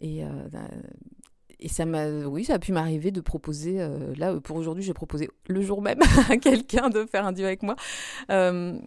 Et, 0.01 0.25
euh, 0.25 0.29
bah, 0.51 0.69
et 1.61 1.69
ça 1.69 1.85
m'a. 1.85 2.09
Oui, 2.09 2.45
ça 2.45 2.55
a 2.55 2.59
pu 2.59 2.73
m'arriver 2.73 3.11
de 3.11 3.21
proposer. 3.21 3.81
Euh, 3.81 4.15
là, 4.17 4.41
pour 4.41 4.57
aujourd'hui, 4.57 4.83
j'ai 4.83 4.95
proposé 4.95 5.29
le 5.47 5.61
jour 5.61 5.83
même 5.83 6.01
à 6.29 6.37
quelqu'un 6.39 6.89
de 6.89 7.05
faire 7.05 7.27
un 7.27 7.33
duo 7.33 7.45
avec 7.45 7.63
moi. 7.63 7.77
Euh, 8.31 8.79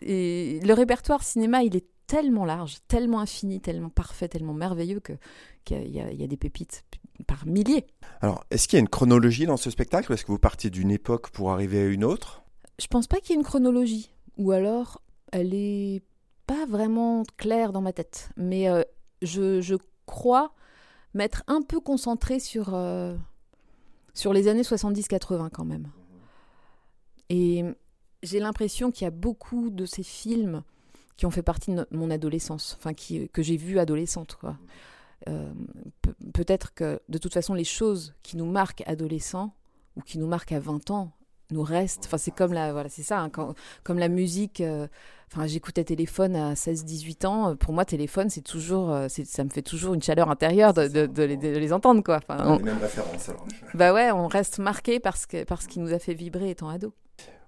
et 0.00 0.60
le 0.62 0.72
répertoire 0.72 1.22
cinéma, 1.22 1.62
il 1.62 1.76
est 1.76 1.86
tellement 2.06 2.44
large, 2.44 2.76
tellement 2.86 3.20
infini, 3.20 3.60
tellement 3.60 3.88
parfait, 3.88 4.28
tellement 4.28 4.54
merveilleux 4.54 5.00
que 5.00 5.14
qu'il 5.64 5.88
y, 5.88 5.98
a 5.98 6.26
des 6.26 6.36
pépites 6.36 6.84
par 7.26 7.46
milliers. 7.46 7.86
Alors, 8.24 8.42
est-ce 8.50 8.68
qu'il 8.68 8.78
y 8.78 8.78
a 8.78 8.80
une 8.80 8.88
chronologie 8.88 9.44
dans 9.44 9.58
ce 9.58 9.68
spectacle 9.68 10.10
est-ce 10.10 10.24
que 10.24 10.32
vous 10.32 10.38
partiez 10.38 10.70
d'une 10.70 10.90
époque 10.90 11.28
pour 11.28 11.52
arriver 11.52 11.82
à 11.82 11.84
une 11.84 12.04
autre? 12.04 12.42
Je 12.78 12.86
pense 12.86 13.06
pas 13.06 13.20
qu'il 13.20 13.32
y 13.32 13.32
ait 13.34 13.36
une 13.36 13.44
chronologie. 13.44 14.14
Ou 14.38 14.52
alors, 14.52 15.02
elle 15.30 15.52
est 15.52 16.02
pas 16.46 16.64
vraiment 16.64 17.24
claire 17.36 17.70
dans 17.70 17.82
ma 17.82 17.92
tête. 17.92 18.30
Mais 18.38 18.70
euh, 18.70 18.82
je, 19.20 19.76
crois 20.06 20.54
m'être 21.12 21.42
un 21.48 21.60
peu 21.60 21.80
concentrée 21.80 22.40
sur, 22.40 22.74
euh, 22.74 23.14
sur 24.14 24.32
les 24.32 24.48
années 24.48 24.62
70-80 24.62 25.50
quand 25.50 25.66
même. 25.66 25.90
Et 27.28 27.62
j'ai 28.22 28.40
l'impression 28.40 28.90
qu'il 28.90 29.04
y 29.04 29.08
a 29.08 29.10
beaucoup 29.10 29.68
de 29.68 29.84
ces 29.84 30.02
films 30.02 30.62
qui 31.18 31.26
ont 31.26 31.30
fait 31.30 31.42
partie 31.42 31.74
de 31.74 31.86
mon 31.90 32.10
adolescence, 32.10 32.74
enfin 32.78 32.94
que 32.94 33.42
j'ai 33.42 33.58
vu 33.58 33.78
adolescente. 33.78 34.38
Euh, 35.28 35.52
peut-être 36.32 36.74
que 36.74 37.00
de 37.08 37.18
toute 37.18 37.32
façon, 37.32 37.54
les 37.54 37.64
choses 37.64 38.14
qui 38.22 38.36
nous 38.36 38.46
marquent 38.46 38.82
adolescents 38.86 39.54
ou 39.96 40.02
qui 40.02 40.18
nous 40.18 40.26
marquent 40.26 40.52
à 40.52 40.60
20 40.60 40.90
ans 40.90 41.12
nous 41.50 41.62
restent. 41.62 42.04
Enfin, 42.06 42.18
c'est 42.18 42.30
comme 42.30 42.52
la, 42.52 42.72
voilà, 42.72 42.88
c'est 42.88 43.02
ça, 43.02 43.20
hein, 43.20 43.30
comme 43.82 43.98
la 43.98 44.08
musique. 44.08 44.60
Euh, 44.60 44.86
enfin, 45.32 45.46
j'écoutais 45.46 45.84
téléphone 45.84 46.36
à 46.36 46.54
16-18 46.54 47.26
ans. 47.26 47.56
Pour 47.56 47.72
moi, 47.72 47.84
téléphone, 47.84 48.30
c'est 48.30 48.42
toujours, 48.42 48.90
euh, 48.90 49.08
ça 49.08 49.44
me 49.44 49.50
fait 49.50 49.62
toujours 49.62 49.94
une 49.94 50.02
chaleur 50.02 50.30
intérieure 50.30 50.72
de, 50.72 50.88
de, 50.88 51.22
les, 51.22 51.72
entendre, 51.72 52.02
quoi. 52.02 52.16
Enfin, 52.16 52.44
on, 52.46 52.58
les 52.58 52.64
mêmes 52.64 52.78
références, 52.78 53.28
alors. 53.28 53.46
Bah 53.74 53.92
ouais, 53.92 54.10
on 54.10 54.26
reste 54.26 54.58
marqué 54.58 55.00
parce 55.00 55.26
que 55.26 55.44
parce 55.44 55.66
qu'il 55.66 55.82
nous 55.82 55.92
a 55.92 55.98
fait 55.98 56.14
vibrer 56.14 56.50
étant 56.50 56.68
ado. 56.68 56.92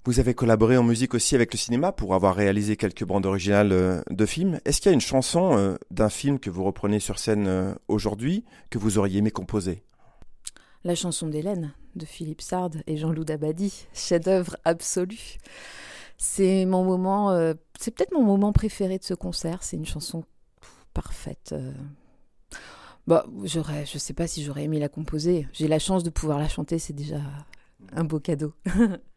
Vous 0.06 0.20
avez 0.20 0.34
collaboré 0.34 0.76
en 0.76 0.84
musique 0.84 1.14
aussi 1.14 1.34
avec 1.34 1.52
le 1.52 1.58
cinéma 1.58 1.90
pour 1.90 2.14
avoir 2.14 2.36
réalisé 2.36 2.76
quelques 2.76 3.04
bandes 3.04 3.26
originales 3.26 3.72
euh, 3.72 4.02
de 4.08 4.24
films. 4.24 4.60
Est-ce 4.64 4.80
qu'il 4.80 4.88
y 4.88 4.92
a 4.92 4.94
une 4.94 5.00
chanson 5.00 5.58
euh, 5.58 5.74
d'un 5.90 6.08
film 6.08 6.38
que 6.38 6.48
vous 6.48 6.62
reprenez 6.62 7.00
sur 7.00 7.18
scène 7.18 7.48
euh, 7.48 7.74
aujourd'hui 7.88 8.44
que 8.70 8.78
vous 8.78 8.98
auriez 8.98 9.18
aimé 9.18 9.32
composer? 9.32 9.82
La 10.84 10.94
chanson 10.94 11.26
d'Hélène 11.26 11.74
de 11.96 12.04
Philippe 12.04 12.40
Sard 12.40 12.70
et 12.86 12.96
Jean-Loup 12.96 13.24
Dabadi, 13.24 13.88
chef-d'œuvre 13.94 14.56
absolu. 14.64 15.38
C'est 16.18 16.66
mon 16.66 16.84
moment, 16.84 17.36
c'est 17.80 17.90
peut-être 17.90 18.12
mon 18.12 18.22
moment 18.22 18.52
préféré 18.52 18.98
de 18.98 19.04
ce 19.04 19.14
concert. 19.14 19.64
C'est 19.64 19.76
une 19.76 19.86
chanson 19.86 20.22
parfaite. 20.94 21.52
Bah, 23.08 23.26
j'aurais, 23.42 23.84
je 23.86 23.98
sais 23.98 24.14
pas 24.14 24.28
si 24.28 24.44
j'aurais 24.44 24.62
aimé 24.62 24.78
la 24.78 24.88
composer. 24.88 25.48
J'ai 25.52 25.66
la 25.66 25.80
chance 25.80 26.04
de 26.04 26.10
pouvoir 26.10 26.38
la 26.38 26.48
chanter, 26.48 26.78
c'est 26.78 26.92
déjà 26.92 27.20
un 27.92 28.04
beau 28.04 28.20
cadeau. 28.20 28.54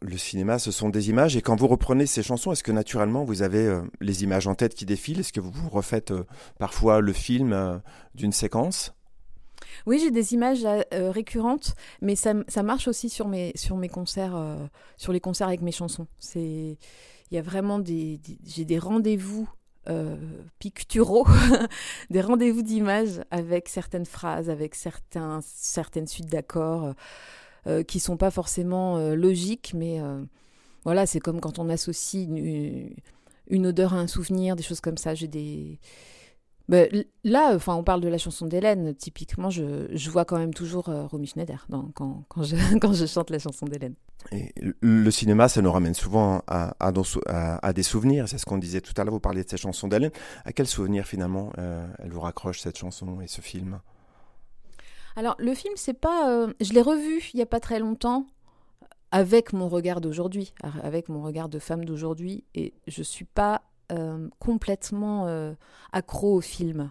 Le 0.00 0.16
cinéma, 0.16 0.58
ce 0.58 0.70
sont 0.70 0.88
des 0.88 1.10
images. 1.10 1.36
Et 1.36 1.42
quand 1.42 1.56
vous 1.56 1.66
reprenez 1.66 2.06
ces 2.06 2.22
chansons, 2.22 2.52
est-ce 2.52 2.62
que 2.62 2.72
naturellement 2.72 3.24
vous 3.24 3.42
avez 3.42 3.66
euh, 3.66 3.82
les 4.00 4.22
images 4.22 4.46
en 4.46 4.54
tête 4.54 4.74
qui 4.74 4.86
défilent? 4.86 5.20
Est-ce 5.20 5.32
que 5.32 5.40
vous 5.40 5.68
refaites 5.68 6.10
euh, 6.10 6.24
parfois 6.58 7.00
le 7.00 7.12
film 7.12 7.52
euh, 7.52 7.78
d'une 8.14 8.32
séquence? 8.32 8.94
Oui, 9.86 9.98
j'ai 9.98 10.10
des 10.10 10.34
images 10.34 10.64
récurrentes, 10.92 11.74
mais 12.00 12.16
ça, 12.16 12.34
marche 12.62 12.86
aussi 12.86 13.08
sur 13.08 13.28
mes, 13.28 13.52
concerts, 13.90 14.36
sur 14.96 15.12
les 15.12 15.20
concerts 15.20 15.48
avec 15.48 15.62
mes 15.62 15.72
chansons. 15.72 16.06
C'est, 16.18 16.78
il 17.30 17.34
y 17.34 17.38
a 17.38 17.42
vraiment 17.42 17.78
des, 17.80 18.20
j'ai 18.46 18.64
des 18.64 18.78
rendez-vous 18.78 19.48
picturaux, 20.58 21.26
des 22.10 22.20
rendez-vous 22.20 22.62
d'images 22.62 23.20
avec 23.30 23.68
certaines 23.68 24.06
phrases, 24.06 24.48
avec 24.48 24.74
certaines 24.74 26.06
suites 26.06 26.30
d'accords. 26.30 26.94
Euh, 27.66 27.82
qui 27.82 27.98
sont 27.98 28.18
pas 28.18 28.30
forcément 28.30 28.98
euh, 28.98 29.14
logiques, 29.14 29.72
mais 29.74 29.98
euh, 29.98 30.22
voilà, 30.84 31.06
c'est 31.06 31.18
comme 31.18 31.40
quand 31.40 31.58
on 31.58 31.70
associe 31.70 32.28
une, 32.28 33.66
odeur 33.66 33.94
à 33.94 33.98
un 33.98 34.06
souvenir, 34.06 34.54
des 34.54 34.62
choses 34.62 34.82
comme 34.82 34.98
ça. 34.98 35.14
J'ai 35.14 35.28
des 35.28 35.80
bah, 36.68 36.82
là, 37.24 37.52
enfin, 37.54 37.74
on 37.74 37.82
parle 37.82 38.02
de 38.02 38.08
la 38.08 38.18
chanson 38.18 38.46
d'Hélène. 38.46 38.94
Typiquement, 38.94 39.48
je, 39.48 39.86
je, 39.92 40.10
vois 40.10 40.26
quand 40.26 40.36
même 40.36 40.52
toujours 40.52 40.90
euh, 40.90 41.06
Romy 41.06 41.26
Schneider 41.26 41.64
dans, 41.70 41.84
quand, 41.94 42.24
quand, 42.28 42.42
je, 42.42 43.06
chante 43.06 43.30
la 43.30 43.38
chanson 43.38 43.64
d'Hélène. 43.64 43.94
Le 44.52 45.10
cinéma, 45.10 45.48
ça 45.48 45.62
nous 45.62 45.72
ramène 45.72 45.94
souvent 45.94 46.42
à, 46.46 46.92
des 47.72 47.82
souvenirs. 47.82 48.28
C'est 48.28 48.36
ce 48.36 48.44
qu'on 48.44 48.58
disait 48.58 48.82
tout 48.82 48.92
à 48.98 49.04
l'heure. 49.04 49.14
Vous 49.14 49.20
parliez 49.20 49.42
de 49.42 49.48
cette 49.48 49.60
chanson 49.60 49.88
d'Hélène. 49.88 50.12
À 50.44 50.52
quel 50.52 50.66
souvenir 50.66 51.06
finalement 51.06 51.50
elle 51.56 52.10
vous 52.10 52.20
raccroche 52.20 52.60
cette 52.60 52.76
chanson 52.76 53.22
et 53.22 53.26
ce 53.26 53.40
film? 53.40 53.80
Alors, 55.16 55.36
le 55.38 55.54
film, 55.54 55.74
c'est 55.76 55.94
pas. 55.94 56.30
Euh, 56.30 56.52
je 56.60 56.72
l'ai 56.72 56.82
revu 56.82 57.30
il 57.34 57.38
y 57.38 57.42
a 57.42 57.46
pas 57.46 57.60
très 57.60 57.78
longtemps 57.78 58.26
avec 59.14 59.52
mon 59.52 59.68
regard 59.68 60.00
d'aujourd'hui, 60.00 60.52
avec 60.82 61.08
mon 61.08 61.22
regard 61.22 61.48
de 61.48 61.60
femme 61.60 61.84
d'aujourd'hui, 61.84 62.42
et 62.56 62.74
je 62.88 63.00
suis 63.00 63.24
pas 63.24 63.62
euh, 63.92 64.28
complètement 64.40 65.28
euh, 65.28 65.54
accro 65.92 66.34
au 66.34 66.40
film. 66.40 66.90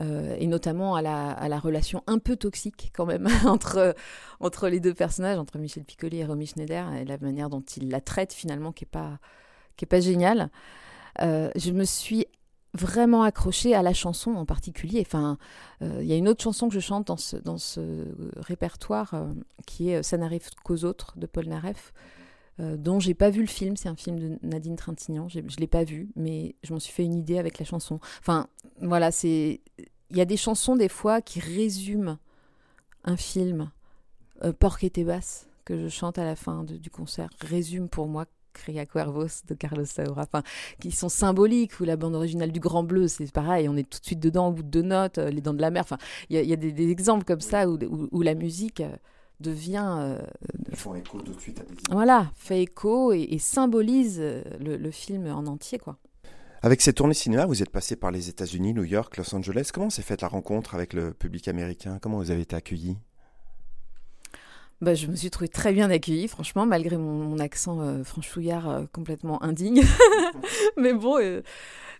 Euh, 0.00 0.34
et 0.38 0.46
notamment 0.46 0.94
à 0.94 1.02
la, 1.02 1.30
à 1.30 1.48
la, 1.50 1.58
relation 1.58 2.02
un 2.06 2.18
peu 2.18 2.36
toxique 2.36 2.90
quand 2.94 3.04
même 3.04 3.28
entre, 3.44 3.94
entre 4.40 4.68
les 4.68 4.80
deux 4.80 4.94
personnages, 4.94 5.38
entre 5.38 5.58
Michel 5.58 5.84
Piccoli 5.84 6.20
et 6.20 6.24
Romy 6.24 6.46
Schneider, 6.46 6.90
et 6.94 7.04
la 7.04 7.18
manière 7.18 7.50
dont 7.50 7.60
il 7.76 7.90
la 7.90 8.00
traite 8.00 8.32
finalement 8.32 8.72
qui 8.72 8.84
n'est 8.84 8.90
pas, 8.90 9.18
pas 9.90 10.00
géniale. 10.00 10.48
je 11.18 11.70
me 11.72 11.84
suis 11.84 12.24
vraiment 12.74 13.22
accrochée 13.22 13.74
à 13.74 13.82
la 13.82 13.92
chanson 13.92 14.34
en 14.34 14.46
particulier. 14.46 15.02
Enfin, 15.06 15.38
il 15.80 16.04
y 16.04 16.12
a 16.12 16.16
une 16.16 16.28
autre 16.28 16.42
chanson 16.42 16.68
que 16.68 16.74
je 16.74 16.80
chante 16.80 17.06
dans 17.06 17.16
ce, 17.16 17.36
ce 17.58 18.06
répertoire 18.36 19.14
qui 19.66 19.90
est 19.90 20.02
Ça 20.02 20.16
n'arrive 20.16 20.48
qu'aux 20.64 20.84
autres 20.84 21.18
de 21.18 21.26
Paul 21.26 21.46
Naref. 21.46 21.92
Euh, 22.60 22.76
dont 22.76 23.00
j'ai 23.00 23.14
pas 23.14 23.30
vu 23.30 23.40
le 23.40 23.46
film. 23.46 23.76
C'est 23.76 23.88
un 23.88 23.96
film 23.96 24.18
de 24.18 24.38
Nadine 24.42 24.76
Trintignant. 24.76 25.28
Je 25.28 25.40
l'ai 25.58 25.66
pas 25.66 25.84
vu, 25.84 26.10
mais 26.16 26.54
je 26.62 26.72
m'en 26.72 26.80
suis 26.80 26.92
fait 26.92 27.04
une 27.04 27.14
idée 27.14 27.38
avec 27.38 27.58
la 27.58 27.64
chanson. 27.64 27.98
Enfin, 28.20 28.46
voilà, 28.80 29.10
c'est. 29.10 29.60
Il 30.10 30.18
y 30.18 30.20
a 30.20 30.26
des 30.26 30.36
chansons 30.36 30.76
des 30.76 30.90
fois 30.90 31.22
qui 31.22 31.40
résument 31.40 32.18
un 33.04 33.16
film. 33.16 33.70
Euh, 34.44 34.52
Porc 34.52 34.78
et 34.82 35.04
basse 35.04 35.48
que 35.64 35.78
je 35.78 35.88
chante 35.88 36.18
à 36.18 36.24
la 36.24 36.34
fin 36.34 36.64
du 36.64 36.90
concert 36.90 37.30
résume 37.40 37.88
pour 37.88 38.08
moi 38.08 38.26
Cria 38.52 38.86
Cuervos 38.86 39.42
de 39.48 39.54
Carlos 39.54 39.84
Saura, 39.84 40.22
enfin, 40.22 40.42
qui 40.80 40.90
sont 40.90 41.08
symboliques, 41.08 41.80
ou 41.80 41.84
la 41.84 41.96
bande 41.96 42.14
originale 42.14 42.52
du 42.52 42.60
Grand 42.60 42.82
Bleu, 42.82 43.08
c'est 43.08 43.30
pareil, 43.32 43.68
on 43.68 43.76
est 43.76 43.88
tout 43.88 44.00
de 44.00 44.04
suite 44.04 44.20
dedans 44.20 44.48
au 44.48 44.52
bout 44.52 44.62
de 44.62 44.68
deux 44.68 44.82
notes, 44.82 45.18
euh, 45.18 45.30
Les 45.30 45.40
Dents 45.40 45.54
de 45.54 45.60
la 45.60 45.70
Mer, 45.70 45.82
enfin, 45.82 45.98
il 46.30 46.40
y 46.40 46.52
a, 46.52 46.56
des, 46.56 46.90
exemples 46.90 47.24
comme 47.24 47.40
ça 47.40 47.68
où, 47.68 47.78
où, 48.10 48.22
la 48.22 48.34
musique 48.34 48.82
devient. 49.40 49.96
Euh, 49.98 50.18
font 50.74 50.94
écho 50.94 51.20
tout 51.20 51.34
de 51.34 51.40
suite 51.40 51.60
à 51.60 51.64
des 51.64 51.74
Voilà, 51.90 52.30
fait 52.36 52.62
écho 52.62 53.12
et, 53.12 53.38
symbolise 53.38 54.18
euh, 54.20 54.42
le, 54.60 54.90
film 54.90 55.26
en 55.26 55.46
entier, 55.46 55.78
quoi. 55.78 55.96
Avec 56.64 56.80
cette 56.80 56.96
tournée 56.96 57.14
cinéma, 57.14 57.44
vous 57.46 57.60
êtes 57.60 57.70
passé 57.70 57.96
par 57.96 58.12
les 58.12 58.28
États-Unis, 58.28 58.72
New 58.72 58.84
York, 58.84 59.16
Los 59.16 59.34
Angeles. 59.34 59.70
Comment 59.74 59.90
s'est 59.90 60.02
faite 60.02 60.22
la 60.22 60.28
rencontre 60.28 60.76
avec 60.76 60.92
le 60.92 61.12
public 61.12 61.48
américain? 61.48 61.98
Comment 62.00 62.18
vous 62.18 62.30
avez 62.30 62.42
été 62.42 62.54
accueilli 62.54 62.98
bah, 64.82 64.94
je 64.94 65.06
me 65.06 65.16
suis 65.16 65.30
trouvée 65.30 65.48
très 65.48 65.72
bien 65.72 65.90
accueillie, 65.90 66.28
franchement, 66.28 66.66
malgré 66.66 66.96
mon, 66.96 67.38
accent 67.38 67.80
euh, 67.80 68.04
franchouillard 68.04 68.82
complètement 68.92 69.42
indigne. 69.42 69.82
Mais 70.76 70.92
bon, 70.92 71.18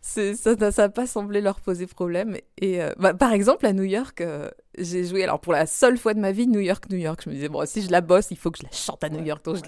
ça 0.03 0.57
n'a 0.57 0.89
pas 0.89 1.07
semblé 1.07 1.41
leur 1.41 1.61
poser 1.61 1.87
problème. 1.87 2.37
Et 2.59 2.83
euh, 2.83 2.91
bah, 2.99 3.15
par 3.15 3.33
exemple, 3.33 3.67
à 3.67 3.73
New 3.73 3.85
York, 3.85 4.21
euh, 4.21 4.51
j'ai 4.77 5.05
joué, 5.05 5.23
alors 5.23 5.41
pour 5.41 5.53
la 5.53 5.65
seule 5.67 5.97
fois 5.97 6.13
de 6.13 6.19
ma 6.19 6.33
vie, 6.33 6.49
New 6.49 6.59
York, 6.59 6.91
New 6.91 6.99
York. 6.99 7.21
Je 7.25 7.31
me 7.31 7.35
disais, 7.35 7.49
bon, 7.49 7.65
si 7.67 7.83
je 7.83 7.91
la 7.91 8.01
bosse, 8.01 8.33
il 8.33 8.37
faut 8.37 8.51
que 8.51 8.59
je 8.59 8.65
la 8.65 8.73
chante 8.73 9.05
à 9.05 9.09
New 9.09 9.25
York. 9.25 9.45
Donc 9.45 9.59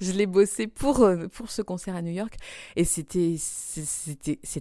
je 0.00 0.12
l'ai 0.12 0.26
bossé 0.26 0.68
pour, 0.68 1.00
euh, 1.02 1.26
pour 1.26 1.50
ce 1.50 1.60
concert 1.60 1.96
à 1.96 2.02
New 2.02 2.12
York. 2.12 2.36
Et 2.76 2.84
c'était 2.84 3.36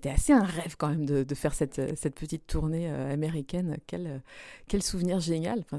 assez 0.09 0.33
un 0.33 0.43
rêve 0.43 0.75
quand 0.77 0.89
même 0.89 1.05
de, 1.05 1.23
de 1.23 1.35
faire 1.35 1.53
cette, 1.53 1.95
cette 1.95 2.15
petite 2.15 2.47
tournée 2.47 2.89
américaine. 2.89 3.77
Quel, 3.85 4.23
quel 4.67 4.81
souvenir 4.81 5.19
génial. 5.19 5.63
Enfin, 5.71 5.77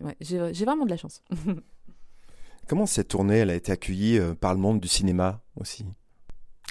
ouais, 0.00 0.16
j'ai 0.20 0.64
vraiment 0.64 0.84
de 0.84 0.90
la 0.90 0.96
chance. 0.96 1.22
Comment 2.68 2.86
cette 2.86 3.08
tournée, 3.08 3.38
elle 3.38 3.50
a 3.50 3.54
été 3.54 3.70
accueillie 3.70 4.20
par 4.40 4.54
le 4.54 4.60
monde 4.60 4.80
du 4.80 4.88
cinéma 4.88 5.40
aussi? 5.60 5.84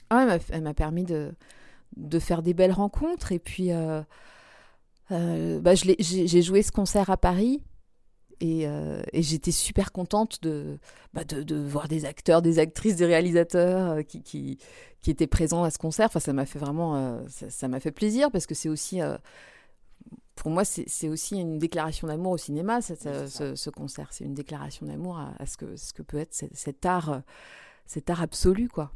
Ah, 0.10 0.38
Elle 0.50 0.64
m'a 0.64 0.74
permis 0.74 1.04
de 1.06 1.34
de 1.98 2.20
faire 2.20 2.42
des 2.42 2.54
belles 2.54 2.72
rencontres. 2.72 3.32
Et 3.32 3.40
puis, 3.40 3.72
euh, 3.72 4.02
euh, 5.12 5.60
bah, 5.60 5.74
j'ai 5.76 6.42
joué 6.42 6.62
ce 6.62 6.72
concert 6.72 7.10
à 7.10 7.18
Paris. 7.18 7.64
Et, 8.40 8.68
euh, 8.68 9.04
j'étais 9.14 9.52
super 9.52 9.92
contente 9.92 10.40
bah, 11.14 11.24
de, 11.24 11.44
de, 11.44 11.56
voir 11.56 11.88
des 11.88 12.06
acteurs, 12.06 12.42
des 12.42 12.58
actrices, 12.58 12.96
des 12.96 13.06
réalisateurs 13.06 14.04
qui, 14.06 14.24
qui, 14.24 14.58
qui, 15.02 15.12
étaient 15.12 15.28
présents 15.28 15.64
à 15.64 15.70
ce 15.70 15.78
concert. 15.78 16.08
Enfin, 16.08 16.20
ça 16.20 16.34
m'a 16.34 16.48
fait 16.48 16.58
vraiment, 16.58 17.24
ça 17.28 17.68
m'a 17.68 17.80
fait 17.80 17.92
plaisir 17.92 18.32
parce 18.32 18.48
que 18.48 18.56
c'est 18.56 18.70
aussi, 18.70 19.00
pour 20.34 20.50
moi, 20.50 20.66
c'est 20.66 21.08
aussi 21.08 21.38
une 21.38 21.60
déclaration 21.60 22.08
d'amour 22.08 22.32
au 22.32 22.38
cinéma, 22.38 22.82
ce, 22.82 23.70
concert. 23.70 24.08
C'est 24.12 24.24
une 24.24 24.34
déclaration 24.34 24.88
d'amour 24.88 25.20
à, 25.20 25.46
ce, 25.46 25.58
que, 25.58 25.76
ce 25.76 25.94
que 25.94 26.02
peut 26.02 26.18
être 26.18 26.34
cet 26.34 26.84
art, 26.88 27.22
cet 27.86 28.10
art 28.10 28.24
absolu, 28.24 28.70
quoi. 28.70 28.92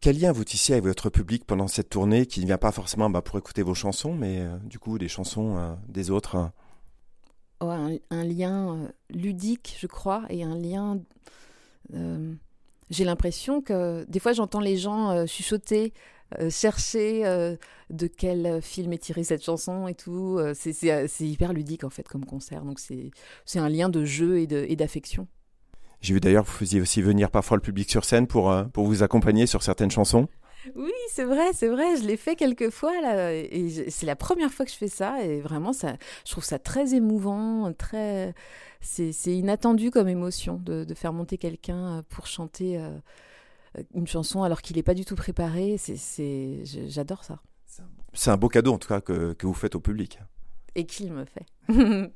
Quel 0.00 0.18
lien 0.18 0.32
vous 0.32 0.44
tissez 0.44 0.72
avec 0.72 0.84
votre 0.84 1.10
public 1.10 1.44
pendant 1.44 1.68
cette 1.68 1.90
tournée 1.90 2.24
qui 2.24 2.40
ne 2.40 2.46
vient 2.46 2.56
pas 2.56 2.72
forcément 2.72 3.10
bah, 3.10 3.20
pour 3.20 3.36
écouter 3.36 3.60
vos 3.62 3.74
chansons, 3.74 4.14
mais 4.14 4.40
euh, 4.40 4.56
du 4.64 4.78
coup 4.78 4.96
des 4.96 5.08
chansons 5.08 5.58
euh, 5.58 5.74
des 5.88 6.10
autres 6.10 6.36
hein 6.36 6.54
oh, 7.60 7.66
un, 7.68 8.24
lien 8.24 8.76
euh, 8.76 8.88
ludique, 9.10 9.76
je 9.78 9.86
crois, 9.86 10.24
et 10.30 10.42
un 10.42 10.56
lien. 10.56 10.98
J'ai 12.88 13.04
l'impression 13.04 13.60
que 13.60 14.06
des 14.08 14.20
fois 14.20 14.32
j'entends 14.32 14.60
les 14.60 14.78
gens 14.78 15.26
chuchoter, 15.26 15.92
chercher 16.48 17.56
de 17.90 18.06
quel 18.06 18.62
film 18.62 18.92
est 18.92 18.98
tirée 18.98 19.24
cette 19.24 19.44
chanson 19.44 19.86
et 19.86 19.94
tout. 19.94 20.40
c'est 20.54 21.20
hyper 21.20 21.52
ludique 21.52 21.84
en 21.84 21.90
fait 21.90 22.08
comme 22.08 22.24
concert, 22.24 22.64
donc 22.64 22.80
c'est 22.80 23.58
un 23.58 23.68
lien 23.68 23.88
de 23.88 24.04
jeu 24.04 24.38
et 24.38 24.76
d'affection. 24.76 25.28
J'ai 26.00 26.14
vu 26.14 26.20
d'ailleurs 26.20 26.44
que 26.44 26.50
vous 26.50 26.56
faisiez 26.56 26.80
aussi 26.80 27.02
venir 27.02 27.30
parfois 27.30 27.56
le 27.56 27.62
public 27.62 27.90
sur 27.90 28.04
scène 28.04 28.26
pour, 28.26 28.50
euh, 28.50 28.64
pour 28.64 28.86
vous 28.86 29.02
accompagner 29.02 29.46
sur 29.46 29.62
certaines 29.62 29.90
chansons. 29.90 30.28
Oui, 30.74 30.92
c'est 31.08 31.24
vrai, 31.24 31.52
c'est 31.54 31.68
vrai. 31.68 31.96
Je 31.96 32.06
l'ai 32.06 32.16
fait 32.16 32.36
quelques 32.36 32.70
fois 32.70 33.00
là, 33.00 33.32
et 33.32 33.90
c'est 33.90 34.06
la 34.06 34.16
première 34.16 34.52
fois 34.52 34.66
que 34.66 34.70
je 34.70 34.76
fais 34.76 34.88
ça, 34.88 35.22
et 35.22 35.40
vraiment, 35.40 35.72
ça, 35.72 35.96
je 36.26 36.32
trouve 36.32 36.44
ça 36.44 36.58
très 36.58 36.94
émouvant, 36.94 37.72
très, 37.72 38.34
c'est 38.80 39.12
inattendu 39.26 39.90
comme 39.90 40.08
émotion 40.08 40.56
de, 40.56 40.84
de 40.84 40.94
faire 40.94 41.12
monter 41.12 41.38
quelqu'un 41.38 41.98
euh, 41.98 42.02
pour 42.08 42.26
chanter 42.26 42.78
euh, 42.78 42.90
une 43.94 44.06
chanson 44.06 44.42
alors 44.42 44.62
qu'il 44.62 44.76
n'est 44.76 44.82
pas 44.82 44.94
du 44.94 45.04
tout 45.04 45.16
préparé. 45.16 45.76
C'est, 45.78 46.64
j'adore 46.64 47.24
ça. 47.24 47.40
C'est 48.12 48.30
un 48.30 48.36
beau 48.36 48.48
cadeau 48.48 48.72
en 48.72 48.78
tout 48.78 48.88
cas 48.88 49.00
que, 49.00 49.34
que 49.34 49.46
vous 49.46 49.54
faites 49.54 49.76
au 49.76 49.80
public. 49.80 50.18
Et 50.74 50.84
qu'il 50.84 51.12
me 51.12 51.24
fait. 51.24 51.46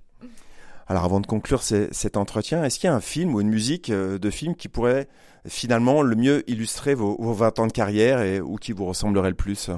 Alors 0.87 1.05
avant 1.05 1.21
de 1.21 1.27
conclure 1.27 1.63
cet 1.63 2.17
entretien, 2.17 2.63
est-ce 2.65 2.79
qu'il 2.79 2.89
y 2.89 2.93
a 2.93 2.95
un 2.95 3.01
film 3.01 3.35
ou 3.35 3.41
une 3.41 3.49
musique 3.49 3.91
euh, 3.91 4.19
de 4.19 4.31
film 4.31 4.55
qui 4.55 4.69
pourrait 4.69 5.09
finalement 5.47 6.03
le 6.03 6.15
mieux 6.15 6.49
illustrer 6.51 6.95
vos, 6.95 7.17
20 7.33 7.59
ans 7.59 7.67
de 7.67 7.73
carrière 7.73 8.21
et, 8.21 8.41
ou 8.41 8.57
qui 8.57 8.73
vous 8.73 8.85
ressemblerait 8.85 9.31
le 9.31 9.35
plus? 9.35 9.71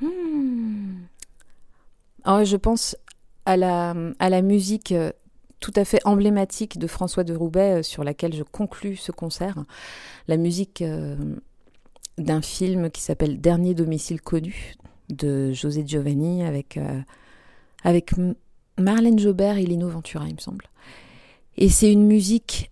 Hmm. 0.00 0.98
Alors, 2.24 2.44
Je 2.44 2.56
pense 2.56 2.96
à 3.46 3.56
la, 3.56 3.94
à 4.18 4.28
la 4.28 4.42
musique 4.42 4.92
euh, 4.92 5.12
tout 5.60 5.72
à 5.76 5.84
fait 5.86 6.00
emblématique 6.04 6.78
de 6.78 6.86
François 6.86 7.24
de 7.24 7.34
Roubaix 7.34 7.78
euh, 7.78 7.82
sur 7.82 8.04
laquelle 8.04 8.34
je 8.34 8.42
conclus 8.42 8.96
ce 8.96 9.12
concert. 9.12 9.64
La 10.26 10.36
musique 10.36 10.84
d'un 12.18 12.42
film 12.42 12.90
qui 12.90 13.00
s'appelle 13.00 13.40
Dernier 13.40 13.72
domicile 13.72 14.20
connu 14.20 14.74
de 15.08 15.52
José 15.52 15.84
Giovanni 15.86 16.44
avec, 16.44 16.78
avec 17.82 18.12
Marlène 18.78 19.18
Jobert 19.18 19.58
et 19.58 19.64
Lino 19.64 19.88
Ventura, 19.88 20.26
il 20.28 20.34
me 20.34 20.40
semble. 20.40 20.66
Et 21.56 21.68
c'est 21.68 21.92
une 21.92 22.06
musique 22.06 22.70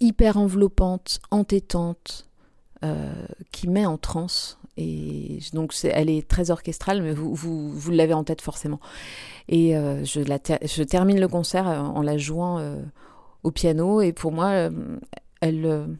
hyper 0.00 0.36
enveloppante, 0.36 1.20
entêtante, 1.30 2.28
euh, 2.84 3.12
qui 3.52 3.68
met 3.68 3.86
en 3.86 3.98
transe. 3.98 4.58
Et 4.76 5.38
donc, 5.52 5.74
elle 5.84 6.10
est 6.10 6.26
très 6.26 6.50
orchestrale, 6.50 7.02
mais 7.02 7.12
vous, 7.12 7.34
vous, 7.34 7.70
vous 7.70 7.90
l'avez 7.90 8.14
en 8.14 8.24
tête 8.24 8.40
forcément. 8.40 8.80
Et 9.48 9.76
euh, 9.76 10.04
je, 10.04 10.82
termine 10.82 11.20
le 11.20 11.28
concert 11.28 11.68
euh, 11.68 11.78
en 11.78 12.02
la 12.02 12.16
jouant 12.16 12.60
au 13.44 13.50
piano. 13.50 14.00
Et 14.00 14.12
pour 14.12 14.32
moi, 14.32 14.70
elle 15.40 15.98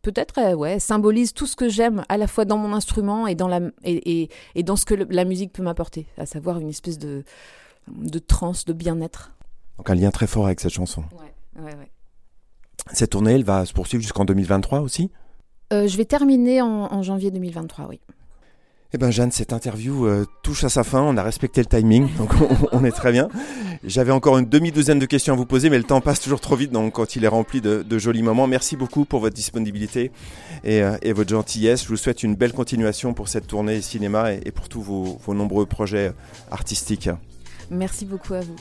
peut-être 0.00 0.54
ouais, 0.54 0.78
symbolise 0.78 1.34
tout 1.34 1.46
ce 1.46 1.56
que 1.56 1.68
j'aime 1.68 2.04
à 2.08 2.16
la 2.16 2.26
fois 2.26 2.44
dans 2.44 2.58
mon 2.58 2.72
instrument 2.72 3.26
et 3.26 3.34
dans, 3.34 3.48
la, 3.48 3.60
et, 3.82 4.22
et, 4.22 4.30
et 4.54 4.62
dans 4.62 4.76
ce 4.76 4.86
que 4.86 4.94
la 4.94 5.24
musique 5.24 5.52
peut 5.52 5.62
m'apporter, 5.62 6.06
à 6.16 6.24
savoir 6.24 6.58
une 6.58 6.68
espèce 6.68 6.98
de, 6.98 7.24
de 7.88 8.18
transe, 8.18 8.64
de 8.64 8.72
bien-être. 8.72 9.32
Donc 9.78 9.90
un 9.90 9.94
lien 9.94 10.10
très 10.10 10.26
fort 10.26 10.46
avec 10.46 10.60
cette 10.60 10.72
chanson. 10.72 11.04
Ouais, 11.12 11.62
ouais, 11.62 11.74
ouais. 11.74 11.90
Cette 12.92 13.10
tournée, 13.10 13.32
elle 13.32 13.44
va 13.44 13.64
se 13.64 13.72
poursuivre 13.72 14.02
jusqu'en 14.02 14.24
2023 14.24 14.80
aussi? 14.80 15.10
Euh, 15.72 15.88
Je 15.88 15.96
vais 15.96 16.04
terminer 16.04 16.60
en, 16.60 17.02
janvier 17.02 17.30
2023, 17.30 17.86
oui. 17.88 18.00
Eh 18.92 18.98
ben 18.98 19.10
Jeanne, 19.10 19.32
cette 19.32 19.52
interview 19.52 20.06
euh, 20.06 20.24
touche 20.44 20.62
à 20.62 20.68
sa 20.68 20.84
fin. 20.84 21.02
On 21.02 21.16
a 21.16 21.22
respecté 21.24 21.60
le 21.60 21.66
timing, 21.66 22.14
donc 22.16 22.30
on, 22.72 22.84
est 22.84 22.92
très 22.92 23.10
bien. 23.10 23.28
J'avais 23.82 24.12
encore 24.12 24.38
une 24.38 24.48
demi-douzaine 24.48 25.00
de 25.00 25.06
questions 25.06 25.34
à 25.34 25.36
vous 25.36 25.46
poser, 25.46 25.68
mais 25.68 25.78
le 25.78 25.84
temps 25.84 26.00
passe 26.00 26.20
toujours 26.20 26.40
trop 26.40 26.54
vite. 26.54 26.70
Donc 26.70 26.92
quand 26.92 27.16
il 27.16 27.24
est 27.24 27.28
rempli 27.28 27.60
de, 27.60 27.98
jolis 27.98 28.22
moments, 28.22 28.46
merci 28.46 28.76
beaucoup 28.76 29.04
pour 29.04 29.18
votre 29.18 29.34
disponibilité 29.34 30.12
euh, 30.64 30.96
et, 31.02 31.12
votre 31.12 31.30
gentillesse. 31.30 31.82
Je 31.82 31.88
vous 31.88 31.96
souhaite 31.96 32.22
une 32.22 32.36
belle 32.36 32.52
continuation 32.52 33.14
pour 33.14 33.26
cette 33.26 33.48
tournée 33.48 33.80
cinéma 33.80 34.32
et, 34.32 34.52
pour 34.52 34.68
tous 34.68 34.82
vos, 34.82 35.18
vos 35.26 35.34
nombreux 35.34 35.66
projets 35.66 36.12
artistiques. 36.52 37.08
Merci 37.70 38.04
beaucoup 38.04 38.34
à 38.34 38.40
vous. 38.40 38.56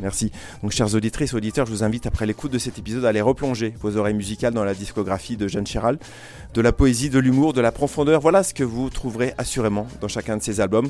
Merci. 0.00 0.32
Donc, 0.62 0.72
chers 0.72 0.94
auditrices, 0.94 1.34
auditeurs, 1.34 1.66
je 1.66 1.72
vous 1.72 1.84
invite, 1.84 2.06
après 2.06 2.26
l'écoute 2.26 2.52
de 2.52 2.58
cet 2.58 2.78
épisode, 2.78 3.04
à 3.04 3.08
aller 3.10 3.20
replonger 3.20 3.74
vos 3.80 3.96
oreilles 3.96 4.14
musicales 4.14 4.54
dans 4.54 4.64
la 4.64 4.74
discographie 4.74 5.36
de 5.36 5.46
Jeanne 5.46 5.66
Chéral. 5.66 5.98
De 6.54 6.60
la 6.60 6.72
poésie, 6.72 7.10
de 7.10 7.18
l'humour, 7.18 7.52
de 7.52 7.60
la 7.60 7.72
profondeur, 7.72 8.20
voilà 8.20 8.42
ce 8.42 8.54
que 8.54 8.64
vous 8.64 8.88
trouverez 8.88 9.34
assurément 9.36 9.86
dans 10.00 10.08
chacun 10.08 10.36
de 10.36 10.42
ces 10.42 10.60
albums. 10.60 10.88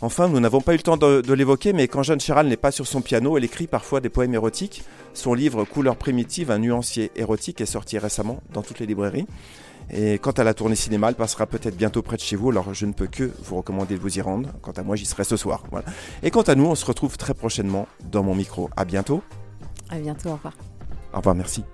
Enfin, 0.00 0.28
nous 0.28 0.40
n'avons 0.40 0.60
pas 0.60 0.74
eu 0.74 0.76
le 0.76 0.82
temps 0.82 0.96
de, 0.96 1.32
l'évoquer, 1.32 1.72
mais 1.72 1.88
quand 1.88 2.02
Jeanne 2.02 2.20
Chéral 2.20 2.46
n'est 2.46 2.56
pas 2.56 2.70
sur 2.70 2.86
son 2.86 3.00
piano, 3.00 3.36
elle 3.36 3.44
écrit 3.44 3.66
parfois 3.66 4.00
des 4.00 4.10
poèmes 4.10 4.34
érotiques. 4.34 4.84
Son 5.14 5.34
livre 5.34 5.64
Couleurs 5.64 5.96
primitives, 5.96 6.50
un 6.50 6.58
nuancier 6.58 7.10
érotique, 7.16 7.60
est 7.60 7.66
sorti 7.66 7.98
récemment 7.98 8.42
dans 8.52 8.62
toutes 8.62 8.78
les 8.78 8.86
librairies. 8.86 9.26
Et 9.90 10.18
quant 10.18 10.32
à 10.32 10.44
la 10.44 10.54
tournée 10.54 10.74
cinéma, 10.74 11.08
elle 11.08 11.14
passera 11.14 11.46
peut-être 11.46 11.76
bientôt 11.76 12.02
près 12.02 12.16
de 12.16 12.22
chez 12.22 12.36
vous, 12.36 12.50
alors 12.50 12.74
je 12.74 12.86
ne 12.86 12.92
peux 12.92 13.06
que 13.06 13.30
vous 13.44 13.56
recommander 13.56 13.94
de 13.94 14.00
vous 14.00 14.18
y 14.18 14.20
rendre. 14.20 14.50
Quant 14.62 14.72
à 14.72 14.82
moi, 14.82 14.96
j'y 14.96 15.06
serai 15.06 15.24
ce 15.24 15.36
soir. 15.36 15.62
Voilà. 15.70 15.86
Et 16.22 16.30
quant 16.30 16.42
à 16.42 16.54
nous, 16.54 16.66
on 16.66 16.74
se 16.74 16.84
retrouve 16.84 17.16
très 17.16 17.34
prochainement 17.34 17.86
dans 18.10 18.22
mon 18.22 18.34
micro. 18.34 18.68
À 18.76 18.84
bientôt. 18.84 19.22
À 19.88 19.98
bientôt, 19.98 20.30
au 20.30 20.34
revoir. 20.34 20.54
Au 21.12 21.18
revoir, 21.18 21.34
merci. 21.34 21.64